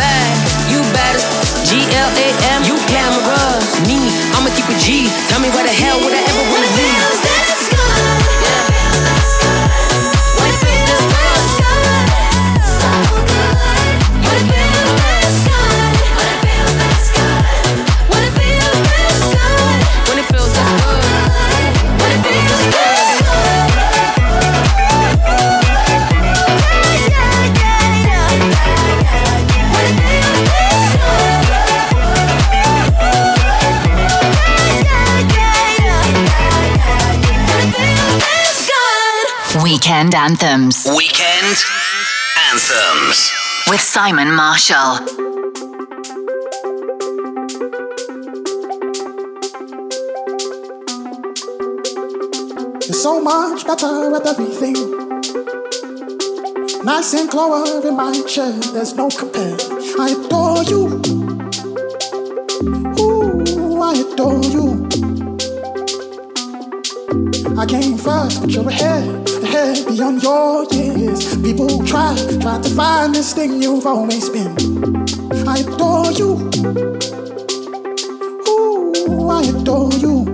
Bad, 0.00 0.32
you 0.72 0.80
bad 0.96 1.14
as 1.20 1.24
G-L-A-M, 1.68 2.60
you 2.64 2.76
glamorous. 2.88 3.68
Me, 3.86 4.00
I'ma 4.34 4.50
keep 4.56 4.66
a 4.66 4.76
G. 4.80 5.08
Tell 5.28 5.40
me 5.40 5.48
where 5.52 5.64
the 5.64 5.74
hell 5.74 6.00
would 6.00 6.12
I 6.12 6.22
ever 6.24 6.44
wanna 6.50 6.72
be? 6.76 7.31
Weekend 39.84 40.14
Anthems. 40.14 40.86
Weekend 40.96 41.56
Anthems. 42.38 43.32
With 43.66 43.80
Simon 43.80 44.32
Marshall. 44.32 45.00
You're 52.86 52.94
so 52.94 53.20
much 53.20 53.66
better 53.66 54.14
at 54.14 54.24
everything. 54.24 54.76
Nice 56.84 57.14
and 57.14 57.28
clover 57.28 57.88
in 57.88 57.96
my 57.96 58.12
chair, 58.28 58.52
there's 58.72 58.94
no 58.94 59.08
compare. 59.08 59.56
I 59.98 60.14
adore 60.16 60.62
you. 60.62 61.02
Ooh, 63.00 63.82
I 63.82 63.94
adore 63.94 64.44
you. 64.44 64.86
I 67.58 67.66
came 67.66 67.98
first, 67.98 68.40
but 68.40 68.50
you're 68.50 68.68
ahead, 68.68 69.21
ahead 69.54 69.86
beyond 69.86 70.22
your 70.22 70.64
years. 70.72 71.36
People 71.42 71.84
try, 71.84 72.16
try 72.40 72.60
to 72.60 72.70
find 72.70 73.14
this 73.14 73.32
thing 73.34 73.62
you've 73.62 73.86
always 73.86 74.28
been. 74.30 74.52
I 75.46 75.58
adore 75.58 76.10
you. 76.12 76.50
Ooh, 78.48 79.28
I 79.28 79.42
adore 79.42 79.92
you. 79.94 80.24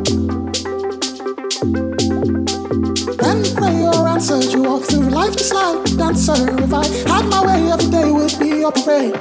When 3.22 3.38
prayer 3.56 4.06
answered, 4.06 4.52
you 4.52 4.62
walk 4.62 4.84
through 4.84 5.10
life 5.10 5.36
just 5.36 5.54
like 5.54 5.86
a 5.86 5.96
dancer. 5.96 6.38
If 6.62 6.72
I 6.72 6.86
had 7.10 7.28
my 7.28 7.44
way, 7.46 7.72
every 7.72 7.90
day 7.90 8.10
would 8.10 8.38
be 8.38 8.62
a 8.62 8.70
parade. 8.70 9.16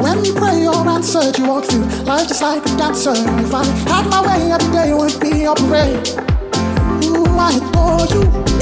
When 0.00 0.20
prayer 0.36 0.70
answered, 0.70 1.38
you 1.38 1.48
walk 1.48 1.64
through 1.64 1.84
life 2.04 2.28
just 2.28 2.42
like 2.42 2.64
a 2.64 2.76
dancer. 2.76 3.14
If 3.14 3.54
I 3.54 3.64
had 3.64 4.08
my 4.08 4.22
way, 4.26 4.52
every 4.52 4.72
day 4.72 4.94
would 4.94 5.20
be 5.20 5.44
a 5.44 5.54
parade. 5.54 6.23
Ooh, 8.14 8.20
I 8.20 8.20
adore 8.20 8.53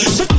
So 0.00 0.29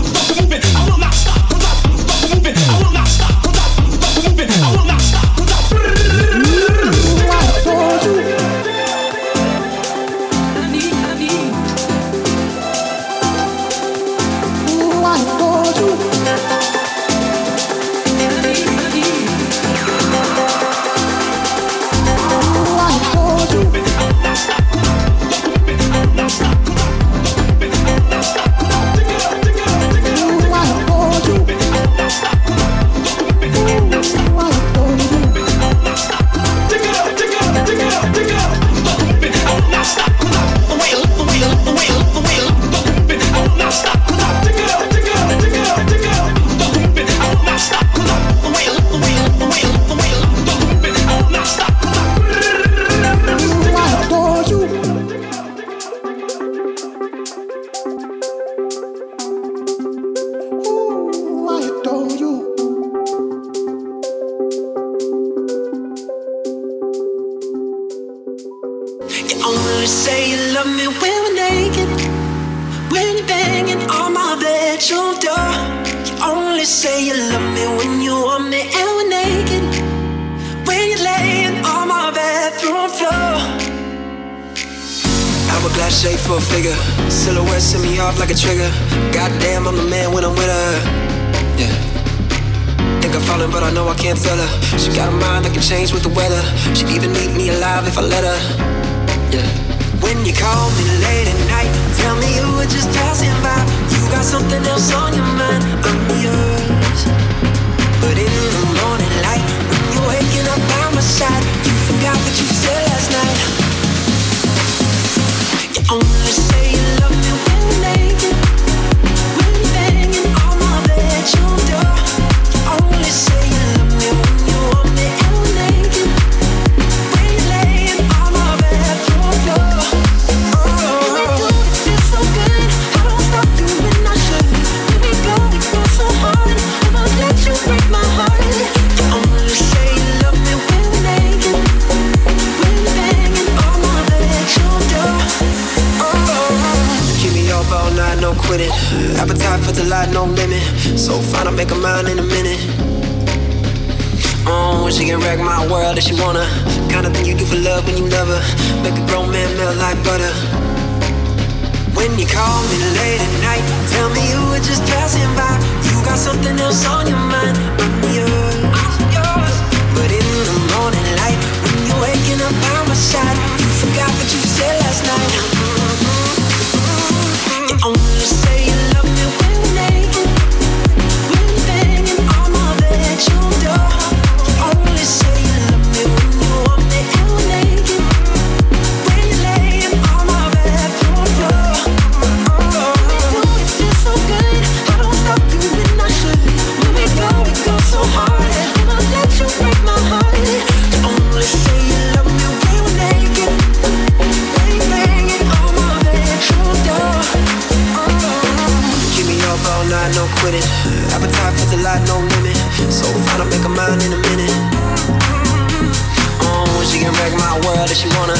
that 217.92 218.06
you 218.06 218.10
wanna. 218.18 218.36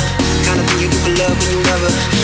Kinda 0.46 0.64
thing 0.64 0.80
you 0.80 0.90
do 0.90 0.98
for 0.98 1.10
love 1.20 1.38
when 1.38 1.52
you 1.52 1.64
never. 1.64 2.21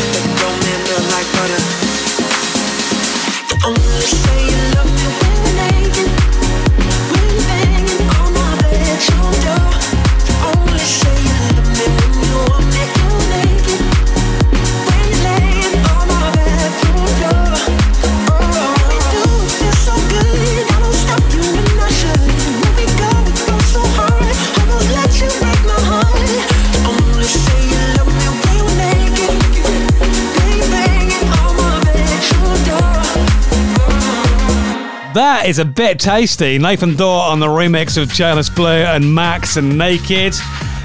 That 35.48 35.52
is 35.52 35.60
a 35.60 35.65
bit 35.65 35.98
tasty. 35.98 36.57
Nathan 36.57 36.98
Dawe 36.98 37.32
on 37.32 37.40
the 37.40 37.48
remix 37.48 37.95
of 37.95 38.10
Jonas 38.10 38.49
Blue 38.49 38.68
and 38.68 39.15
Max 39.15 39.56
and 39.56 39.78
Naked. 39.78 40.34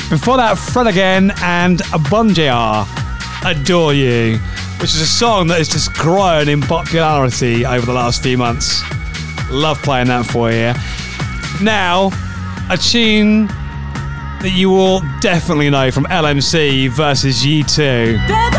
Before 0.09 0.37
that, 0.37 0.57
Fred 0.57 0.87
Again 0.87 1.33
and 1.43 1.81
*Obongjayar*. 1.81 2.87
Adore 3.45 3.93
You, 3.93 4.39
which 4.81 4.91
is 4.91 5.01
a 5.01 5.07
song 5.07 5.49
that 5.49 5.59
has 5.59 5.69
just 5.69 5.93
grown 5.95 6.49
in 6.49 6.61
popularity 6.61 7.67
over 7.67 7.85
the 7.85 7.93
last 7.93 8.23
few 8.23 8.39
months. 8.39 8.81
Love 9.51 9.83
playing 9.83 10.07
that 10.07 10.27
for 10.27 10.53
you. 10.53 10.73
Now, 11.61 12.13
a 12.71 12.77
tune 12.77 13.49
that 14.43 14.53
you 14.55 14.71
will 14.71 15.01
definitely 15.21 15.71
know 15.71 15.91
from 15.91 16.05
LMC 16.05 16.89
versus 16.91 17.45
U2. 17.45 18.52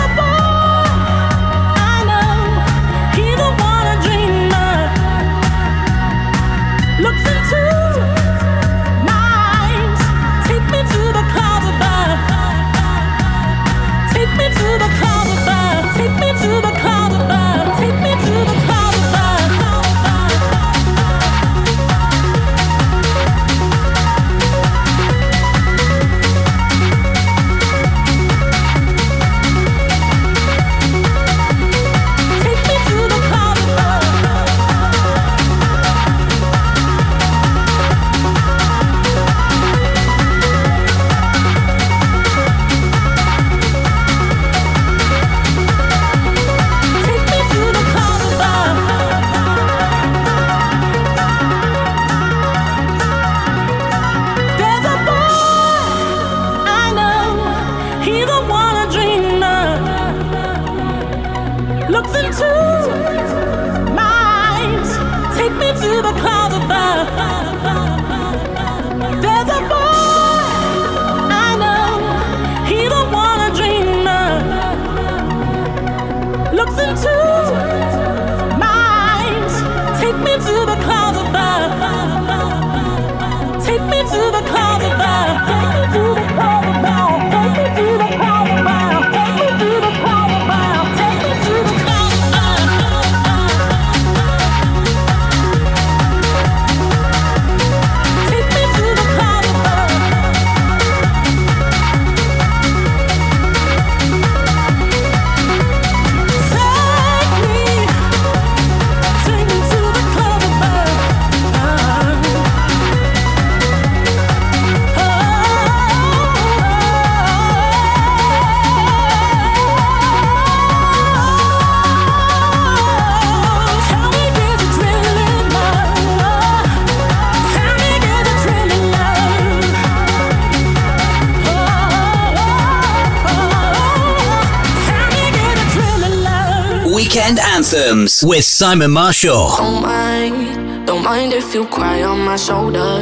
Anthems 137.73 138.23
with 138.23 138.43
Simon 138.43 138.91
Marshall. 138.91 139.49
Don't 139.57 139.81
mind, 139.81 140.85
don't 140.85 141.03
mind 141.03 141.33
if 141.33 141.55
you 141.55 141.65
cry 141.65 142.03
on 142.03 142.19
my 142.23 142.35
shoulder. 142.35 143.01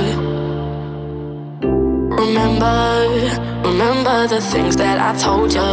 Remember, 2.15 2.80
remember 3.68 4.27
the 4.27 4.39
things 4.39 4.77
that 4.77 4.98
I 4.98 5.11
told 5.19 5.52
you. 5.52 5.72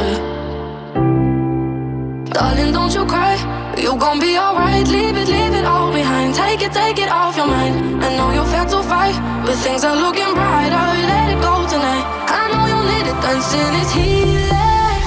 Darling, 2.32 2.72
don't 2.72 2.92
you 2.92 3.06
cry. 3.06 3.36
You 3.78 3.96
gon' 3.96 4.18
be 4.18 4.36
alright. 4.36 4.88
Leave 4.88 5.16
it, 5.16 5.28
leave 5.28 5.54
it 5.54 5.64
all 5.64 5.92
behind. 5.92 6.34
Take 6.34 6.62
it, 6.62 6.72
take 6.72 6.98
it 6.98 7.08
off 7.08 7.36
your 7.36 7.46
mind. 7.46 8.02
I 8.02 8.16
know 8.16 8.32
you're 8.32 8.46
fed 8.46 8.68
to 8.70 8.82
fight, 8.82 9.14
but 9.46 9.54
things 9.58 9.84
are 9.84 9.94
looking 9.94 10.34
brighter. 10.34 10.86
Let 11.06 11.30
it 11.34 11.40
go 11.40 11.54
tonight. 11.70 12.04
I 12.26 12.50
know 12.50 12.66
you 12.72 12.80
need 12.90 13.06
it. 13.06 13.18
Dancing 13.22 13.74
is 13.78 13.90
healing. 13.92 15.02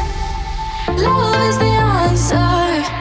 Love 1.04 1.44
is 1.50 1.58
the 1.58 1.66
answer. 1.66 3.01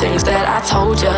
things 0.00 0.24
that 0.24 0.48
I 0.48 0.60
told 0.66 1.00
ya. 1.02 1.12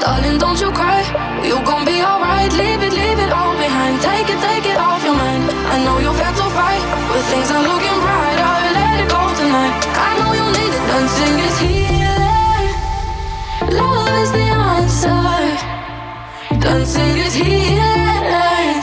Darling, 0.00 0.38
don't 0.38 0.60
you 0.60 0.70
cry. 0.72 1.02
You 1.44 1.56
gon' 1.64 1.84
be 1.84 2.02
alright. 2.02 2.52
Leave 2.52 2.82
it, 2.82 2.92
leave 2.92 3.18
it 3.18 3.32
all 3.32 3.54
behind. 3.56 4.00
Take 4.00 4.28
it, 4.30 4.40
take 4.40 4.66
it 4.72 4.78
off 4.78 5.02
your 5.04 5.14
mind. 5.14 5.50
I 5.74 5.76
know 5.84 5.98
you've 5.98 6.20
had 6.20 6.34
to 6.38 6.46
fight, 6.58 6.82
but 7.10 7.22
things 7.30 7.50
are 7.50 7.62
looking 7.70 7.98
brighter. 8.04 8.54
Let 8.78 8.94
it 9.02 9.08
go 9.10 9.22
tonight. 9.40 9.74
I 10.08 10.10
know 10.18 10.30
you 10.38 10.46
need 10.56 10.72
it. 10.78 10.84
Dancing 10.90 11.38
is 11.48 11.56
healing. 11.64 12.70
Love 13.78 14.14
is 14.22 14.30
the 14.38 14.48
answer. 14.72 15.24
Dancing 16.62 17.16
is 17.26 17.34
healing. 17.34 18.76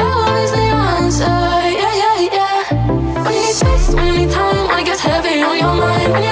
Love 0.00 0.36
is 0.44 0.52
the 0.58 0.66
answer. 0.96 1.40
Yeah, 1.82 1.94
yeah, 2.02 2.18
yeah. 2.38 2.58
When 3.24 3.32
you 3.34 3.42
need 3.46 3.56
space, 3.62 3.94
when 3.94 4.06
you 4.08 4.14
need 4.26 4.30
time, 4.32 4.66
when 4.68 4.78
it 4.80 4.86
gets 4.86 5.00
heavy 5.00 5.42
on 5.42 5.56
your 5.58 5.74
mind, 5.74 6.12
when 6.12 6.22
you 6.22 6.30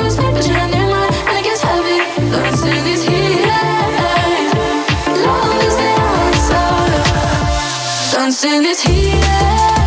Dancing 8.40 8.66
is 8.66 8.80
healing. 8.82 9.77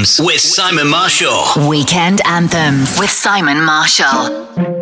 Anthems 0.00 0.18
with 0.18 0.40
Simon 0.40 0.88
Marshall. 0.88 1.68
Weekend 1.68 2.22
Anthems 2.24 2.98
with 2.98 3.10
Simon 3.10 3.62
Marshall. 3.62 4.79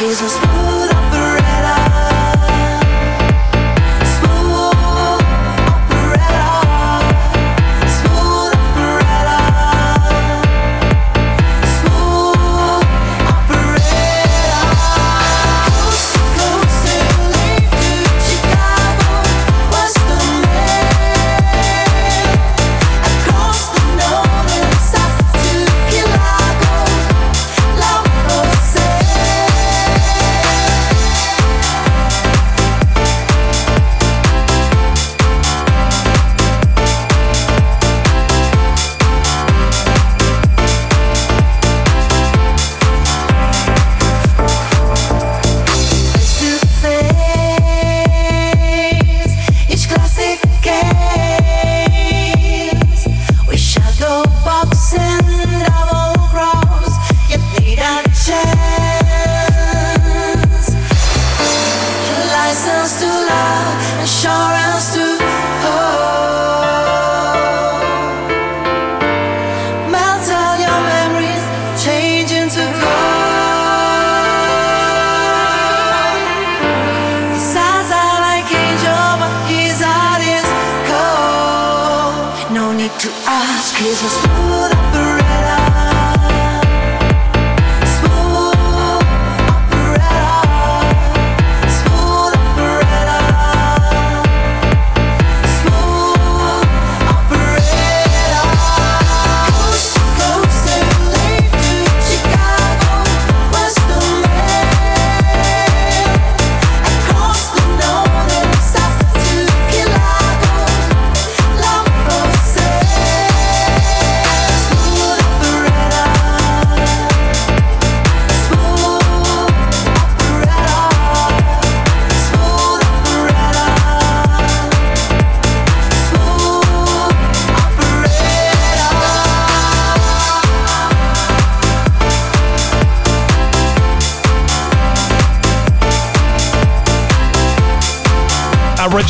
Cause 0.00 0.22
I 0.22 0.28
smooth 0.28 0.99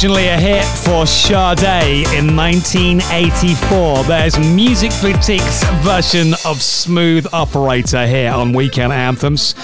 originally 0.03 0.29
a 0.29 0.37
hit 0.39 0.65
for 0.65 1.07
Sade 1.07 2.09
in 2.15 2.35
1984. 2.35 4.05
There's 4.05 4.39
Music 4.39 4.91
Boutique's 5.03 5.63
version 5.83 6.33
of 6.47 6.63
Smooth 6.63 7.27
Operator 7.35 8.07
here 8.07 8.33
on 8.33 8.55
Weekend 8.55 8.95
Anthems. 8.95 9.55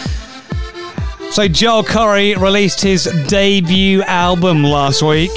So, 1.31 1.49
Joel 1.49 1.85
Corry 1.85 2.37
released 2.37 2.83
his 2.83 3.05
debut 3.29 4.03
album 4.03 4.63
last 4.63 5.01
week 5.01 5.31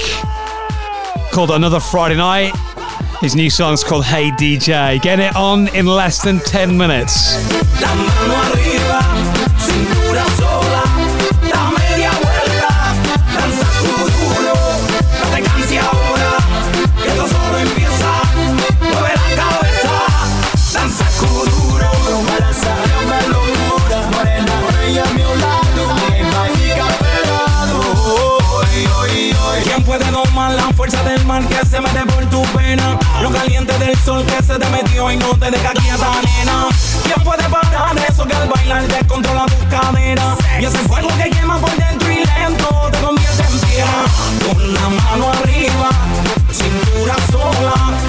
called 1.32 1.50
Another 1.50 1.80
Friday 1.80 2.16
Night. 2.16 2.52
His 3.22 3.34
new 3.34 3.48
song's 3.48 3.82
called 3.82 4.04
Hey 4.04 4.30
DJ. 4.32 5.00
Get 5.00 5.18
it 5.18 5.34
on 5.34 5.68
in 5.68 5.86
less 5.86 6.20
than 6.20 6.40
10 6.40 6.76
minutes. 6.76 7.36
Fuerza 30.90 31.08
del 31.08 31.24
mar 31.26 31.46
que 31.46 31.66
se 31.66 31.80
mete 31.80 32.00
por 32.06 32.24
tu 32.26 32.42
pena. 32.56 32.98
Lo 33.22 33.30
caliente 33.30 33.76
del 33.78 33.96
sol 33.98 34.24
que 34.24 34.42
se 34.42 34.58
te 34.58 34.68
metió 34.70 35.10
y 35.10 35.16
no 35.16 35.28
te 35.38 35.50
deja 35.50 35.72
quieta, 35.72 36.10
nena. 36.22 36.66
¿Quién 37.04 37.24
puede 37.24 37.44
parar 37.48 37.96
eso 38.08 38.24
que 38.26 38.34
al 38.34 38.48
bailar 38.48 38.86
descontrola 38.88 39.46
tus 39.46 39.64
caderas? 39.68 40.38
Y 40.60 40.64
ese 40.64 40.78
fuego 40.78 41.08
que 41.16 41.30
quema 41.30 41.58
por 41.58 41.74
dentro 41.76 42.10
y 42.10 42.16
lento 42.16 42.88
te 42.90 42.98
convierte 42.98 43.42
en 43.42 43.60
piedra. 43.60 44.52
Con 44.52 44.74
la 44.74 44.88
mano 44.88 45.30
arriba, 45.30 45.90
cintura 46.50 47.14
sola, 47.30 47.99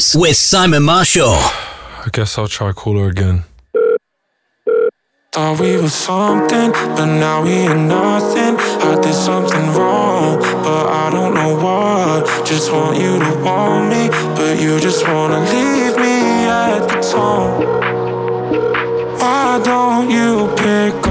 Anthems 0.00 0.16
with 0.16 0.36
Simon 0.36 0.82
Marshall. 0.82 1.34
I 1.34 2.08
guess 2.12 2.38
I'll 2.38 2.48
try 2.48 2.72
call 2.72 2.98
her 2.98 3.08
again. 3.08 3.44
Thought 5.32 5.60
we 5.60 5.76
were 5.76 5.88
something, 5.88 6.72
but 6.96 7.06
now 7.06 7.42
we 7.42 7.50
ain't 7.50 7.86
nothing. 7.86 8.56
I 8.58 8.98
did 9.02 9.14
something 9.14 9.66
wrong, 9.76 10.38
but 10.64 10.86
I 10.86 11.10
don't 11.10 11.34
know 11.34 11.54
what. 11.64 12.46
Just 12.46 12.72
want 12.72 12.96
you 12.96 13.18
to 13.18 13.32
want 13.44 13.90
me, 13.90 14.08
but 14.36 14.58
you 14.60 14.80
just 14.80 15.06
wanna 15.06 15.40
leave 15.52 15.96
me 15.96 16.46
at 16.48 16.80
the 16.88 17.00
tone. 17.12 17.52
Why 19.20 19.60
don't 19.62 20.10
you 20.10 20.48
pick 20.56 21.09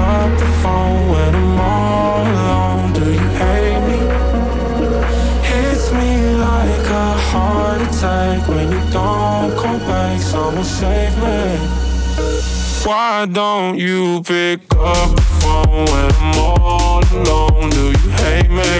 save 10.80 11.14
me. 11.18 11.58
Why 12.86 13.26
don't 13.26 13.78
you 13.78 14.22
pick 14.22 14.60
up 14.76 15.10
the 15.14 15.26
phone 15.40 15.84
when 15.92 16.08
I'm 16.24 16.38
all 16.38 17.02
alone? 17.12 17.68
Do 17.68 17.84
you 18.00 18.08
hate 18.22 18.50
me? 18.50 18.72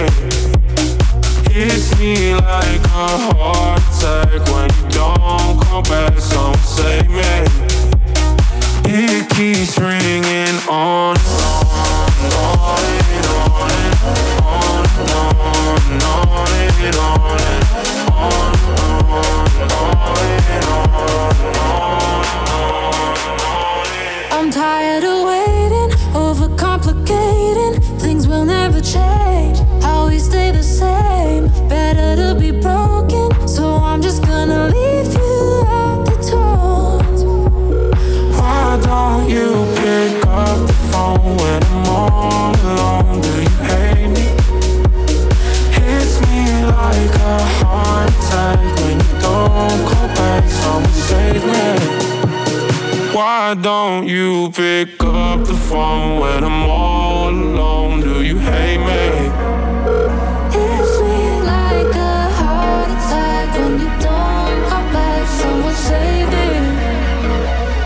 Hits 1.53 1.87
me 1.99 2.33
like 2.33 2.81
a 2.85 3.09
heart 3.29 3.81
attack 3.91 4.41
when 4.51 4.69
you 4.77 4.85
don't 4.89 5.61
call 5.61 5.83
back. 5.83 6.17
Someone 6.19 6.57
save 6.57 7.07
me. 7.07 7.33
It 8.85 9.29
keeps 9.29 9.77
ringing 9.77 10.57
on 10.67 11.15
and 12.17 12.33
on 12.33 12.81
and 13.09 13.27
on 13.37 13.71
and 13.71 13.95
on 14.43 14.85
and 14.97 15.11
on 15.11 15.11
and 15.11 15.21
on 15.21 15.81
and 15.81 16.01
on 16.01 16.49
and 16.81 16.95
on 16.95 17.39
and 17.41 17.71
on 18.21 19.49
and 19.61 19.71
on 19.71 20.79
and 20.79 20.90
night. 51.45 53.13
Why 53.13 53.55
don't 53.55 54.07
you 54.07 54.51
pick 54.51 55.03
up 55.03 55.45
the 55.45 55.53
phone 55.53 56.19
when 56.19 56.43
I'm 56.43 56.69
all 56.69 57.29
alone? 57.29 58.01
Do 58.01 58.23
you 58.23 58.39
hate 58.39 58.77
me? 58.77 59.31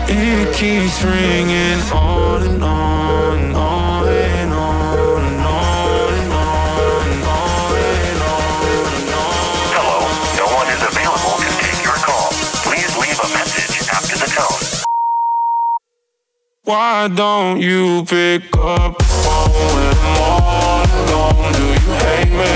It 0.08 0.54
keeps 0.54 1.02
ringing 1.02 1.80
on 1.92 2.42
and 2.42 2.62
on 2.62 3.05
Why 16.66 17.06
don't 17.06 17.60
you 17.60 18.04
pick 18.06 18.42
up 18.56 18.98
the 18.98 19.04
phone 19.04 19.52
when 19.54 19.94
I'm 20.02 20.18
all 20.20 20.82
alone? 20.98 21.52
Do 21.52 21.62
you 21.62 21.94
hate 22.02 22.32
me? 22.34 22.54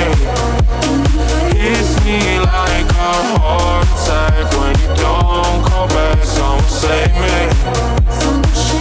Hits 1.57 1.95
me 2.05 2.19
like 2.41 2.91
a 2.91 3.15
heart 3.39 3.87
attack 3.87 4.51
when 4.59 4.75
you 4.83 4.89
don't 4.99 5.63
call 5.63 5.87
back. 5.87 6.25
Someone 6.25 6.65
save 6.65 7.15
me. 7.23 7.55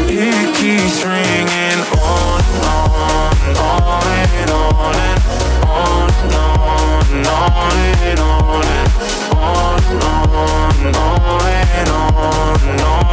It 0.10 0.56
keeps 0.58 1.06
ringing 1.06 1.78
on 1.94 2.42
and 2.42 2.66
on 2.66 3.30
on 3.54 4.02
and 4.34 4.50
on 4.50 4.96
and 4.98 5.22
on 5.70 6.10
and 6.10 6.34
on 6.34 7.06
and 7.14 7.28
on 7.28 7.78
and 8.02 8.20
on 8.20 8.66
and 8.66 8.90
on 9.38 9.84
and 9.94 10.96
on 10.98 11.46
and 11.46 11.90
on 11.90 12.62
and 12.64 12.82
on 12.82 13.09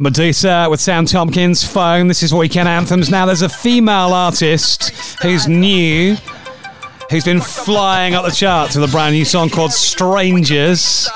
Meduza 0.00 0.70
with 0.70 0.80
Sam 0.80 1.06
Tompkins, 1.06 1.64
Phone. 1.64 2.06
This 2.06 2.22
is 2.22 2.32
Weekend 2.32 2.68
Anthems. 2.68 3.10
Now, 3.10 3.26
there's 3.26 3.42
a 3.42 3.48
female 3.48 4.14
artist 4.14 4.90
who's 5.22 5.48
new, 5.48 6.16
who's 7.10 7.24
been 7.24 7.40
flying 7.40 8.14
up 8.14 8.24
the 8.24 8.30
charts 8.30 8.76
with 8.76 8.88
a 8.88 8.92
brand 8.92 9.14
new 9.14 9.24
song 9.24 9.50
called 9.50 9.72
Strangers. 9.72 11.08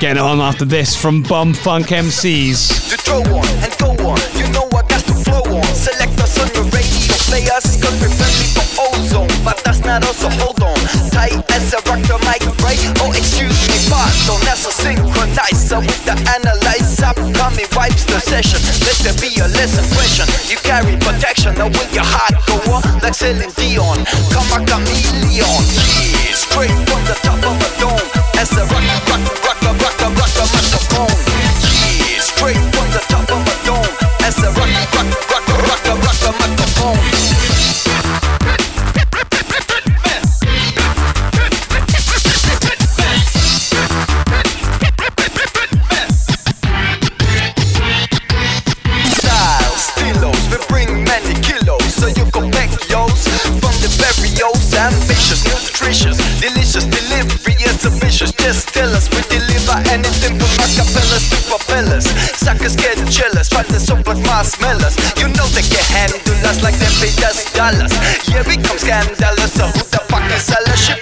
Getting 0.00 0.22
on 0.22 0.40
after 0.40 0.64
this 0.64 0.96
from 1.00 1.22
Bomfunk 1.22 1.92
MC's. 1.92 2.92
on 3.08 3.46
and 3.62 3.78
go 3.78 3.90
on. 4.08 4.18
You 4.36 4.52
know 4.52 4.68
flow 5.24 5.56
on. 5.56 5.64
Select 5.74 6.18
us 6.20 6.38
on 6.40 6.48
the 6.48 6.62
radio, 6.74 7.14
play 7.30 7.48
us 7.48 8.21
but 9.44 9.58
that's 9.64 9.82
not 9.84 10.06
all, 10.06 10.14
so 10.14 10.30
hold 10.42 10.62
on 10.62 10.78
Tight 11.10 11.36
as 11.50 11.74
I 11.74 11.78
rock 11.86 12.00
the 12.06 12.18
mic, 12.26 12.42
right? 12.62 12.78
Oh, 13.02 13.10
excuse 13.10 13.58
me, 13.68 13.78
pardon 13.90 14.40
As 14.48 14.64
I 14.66 14.70
synchronize 14.70 15.70
up 15.74 15.82
with 15.82 16.02
the 16.06 16.14
analyze 16.34 17.02
Upcoming 17.02 17.70
wipes 17.74 18.06
the 18.06 18.18
session 18.22 18.62
Let 18.86 18.96
there 19.02 19.18
be 19.18 19.30
a 19.42 19.46
lesson 19.58 19.84
question 19.94 20.26
You 20.46 20.58
carry 20.62 20.96
protection, 20.96 21.54
now 21.58 21.68
will 21.68 21.90
your 21.90 22.06
heart 22.06 22.38
go 22.46 22.56
on? 22.72 22.82
Like 23.02 23.14
Celine 23.14 23.52
Dion, 23.58 24.06
come 24.30 24.50
a 24.54 24.58
chameleon 24.64 25.34
Yeah, 25.34 26.34
straight 26.34 26.74
from 26.86 27.02
the 27.06 27.16
top 27.22 27.42
of 27.42 27.58
a 27.58 27.68
dome 27.82 28.06
As 28.38 28.50
I 28.54 28.62
rock, 28.70 28.84
rock, 29.10 29.22
rock, 29.44 29.58
rock, 29.62 29.78
rock, 29.82 29.96
rock, 30.00 30.16
rock, 30.16 30.52
rock, 30.54 30.72
rock 30.72 30.81
We 58.74 59.20
deliver 59.28 59.78
anything 59.92 60.38
from 60.38 60.48
acapellas 60.64 61.28
to 61.28 61.36
propellers. 61.46 62.06
Suckers 62.38 62.74
get 62.74 62.96
jealous, 63.06 63.50
but 63.50 63.66
they're 63.68 63.78
so 63.78 63.96
black 63.96 64.16
marshmallows. 64.24 64.96
You 65.18 65.28
know 65.28 65.46
they 65.52 65.62
can 65.62 65.84
handle 65.92 66.48
us 66.48 66.62
like 66.62 66.74
they 66.78 66.88
pay 66.96 67.12
us 67.24 67.52
dollars. 67.52 67.92
Yeah, 68.28 68.42
we 68.48 68.56
come 68.56 68.78
scandalous, 68.78 69.52
so 69.52 69.66
who 69.66 69.84
the 69.90 70.00
fuck 70.08 70.24
is 70.32 70.50
Alice? 70.50 71.01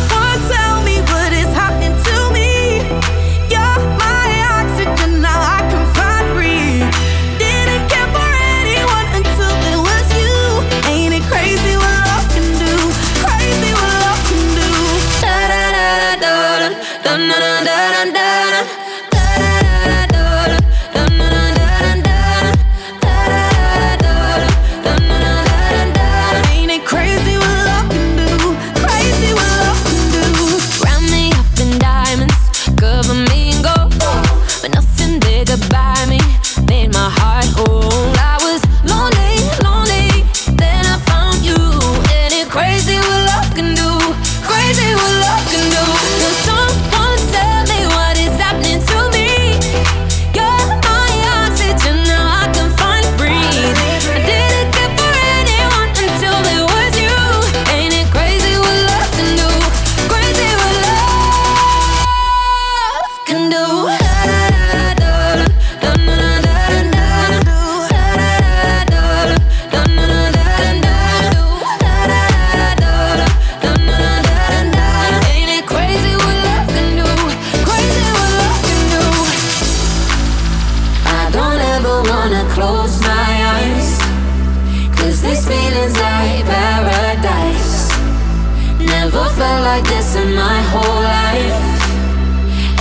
felt 89.37 89.63
like 89.63 89.83
this 89.85 90.15
in 90.15 90.35
my 90.35 90.61
whole 90.71 91.01
life. 91.03 91.81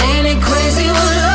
Ain't 0.06 0.27
it 0.27 0.43
crazy 0.43 0.86
what 0.86 1.30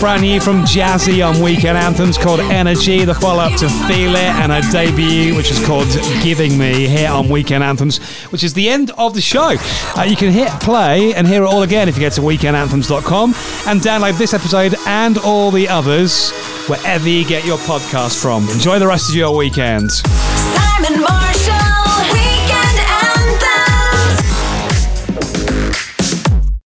brand 0.00 0.22
new 0.22 0.40
from 0.40 0.62
Jazzy 0.62 1.26
on 1.26 1.42
Weekend 1.42 1.78
Anthems 1.78 2.18
called 2.18 2.40
Energy, 2.40 3.04
the 3.04 3.14
follow 3.14 3.42
up 3.42 3.58
to 3.58 3.68
Feel 3.86 4.14
It, 4.14 4.34
and 4.40 4.52
her 4.52 4.60
debut, 4.70 5.34
which 5.34 5.50
is 5.50 5.64
called 5.64 5.88
Giving 6.22 6.58
Me, 6.58 6.86
here 6.86 7.10
on 7.10 7.28
Weekend 7.28 7.62
Anthems, 7.62 7.98
which 8.30 8.44
is 8.44 8.54
the 8.54 8.68
end 8.68 8.90
of 8.98 9.14
the 9.14 9.20
show. 9.20 9.56
Uh, 9.96 10.02
you 10.02 10.16
can 10.16 10.32
hit 10.32 10.48
play 10.60 11.14
and 11.14 11.26
hear 11.26 11.42
it 11.42 11.46
all 11.46 11.62
again 11.62 11.88
if 11.88 11.96
you 11.96 12.02
go 12.02 12.10
to 12.10 12.20
weekendanthems.com 12.20 13.30
and 13.66 13.80
download 13.80 14.18
this 14.18 14.34
episode 14.34 14.74
and 14.86 15.18
all 15.18 15.50
the 15.50 15.68
others 15.68 16.30
wherever 16.68 17.08
you 17.08 17.24
get 17.24 17.44
your 17.44 17.58
podcast 17.58 18.20
from. 18.20 18.48
Enjoy 18.50 18.78
the 18.78 18.86
rest 18.86 19.08
of 19.08 19.14
your 19.14 19.36
weekend. 19.36 19.90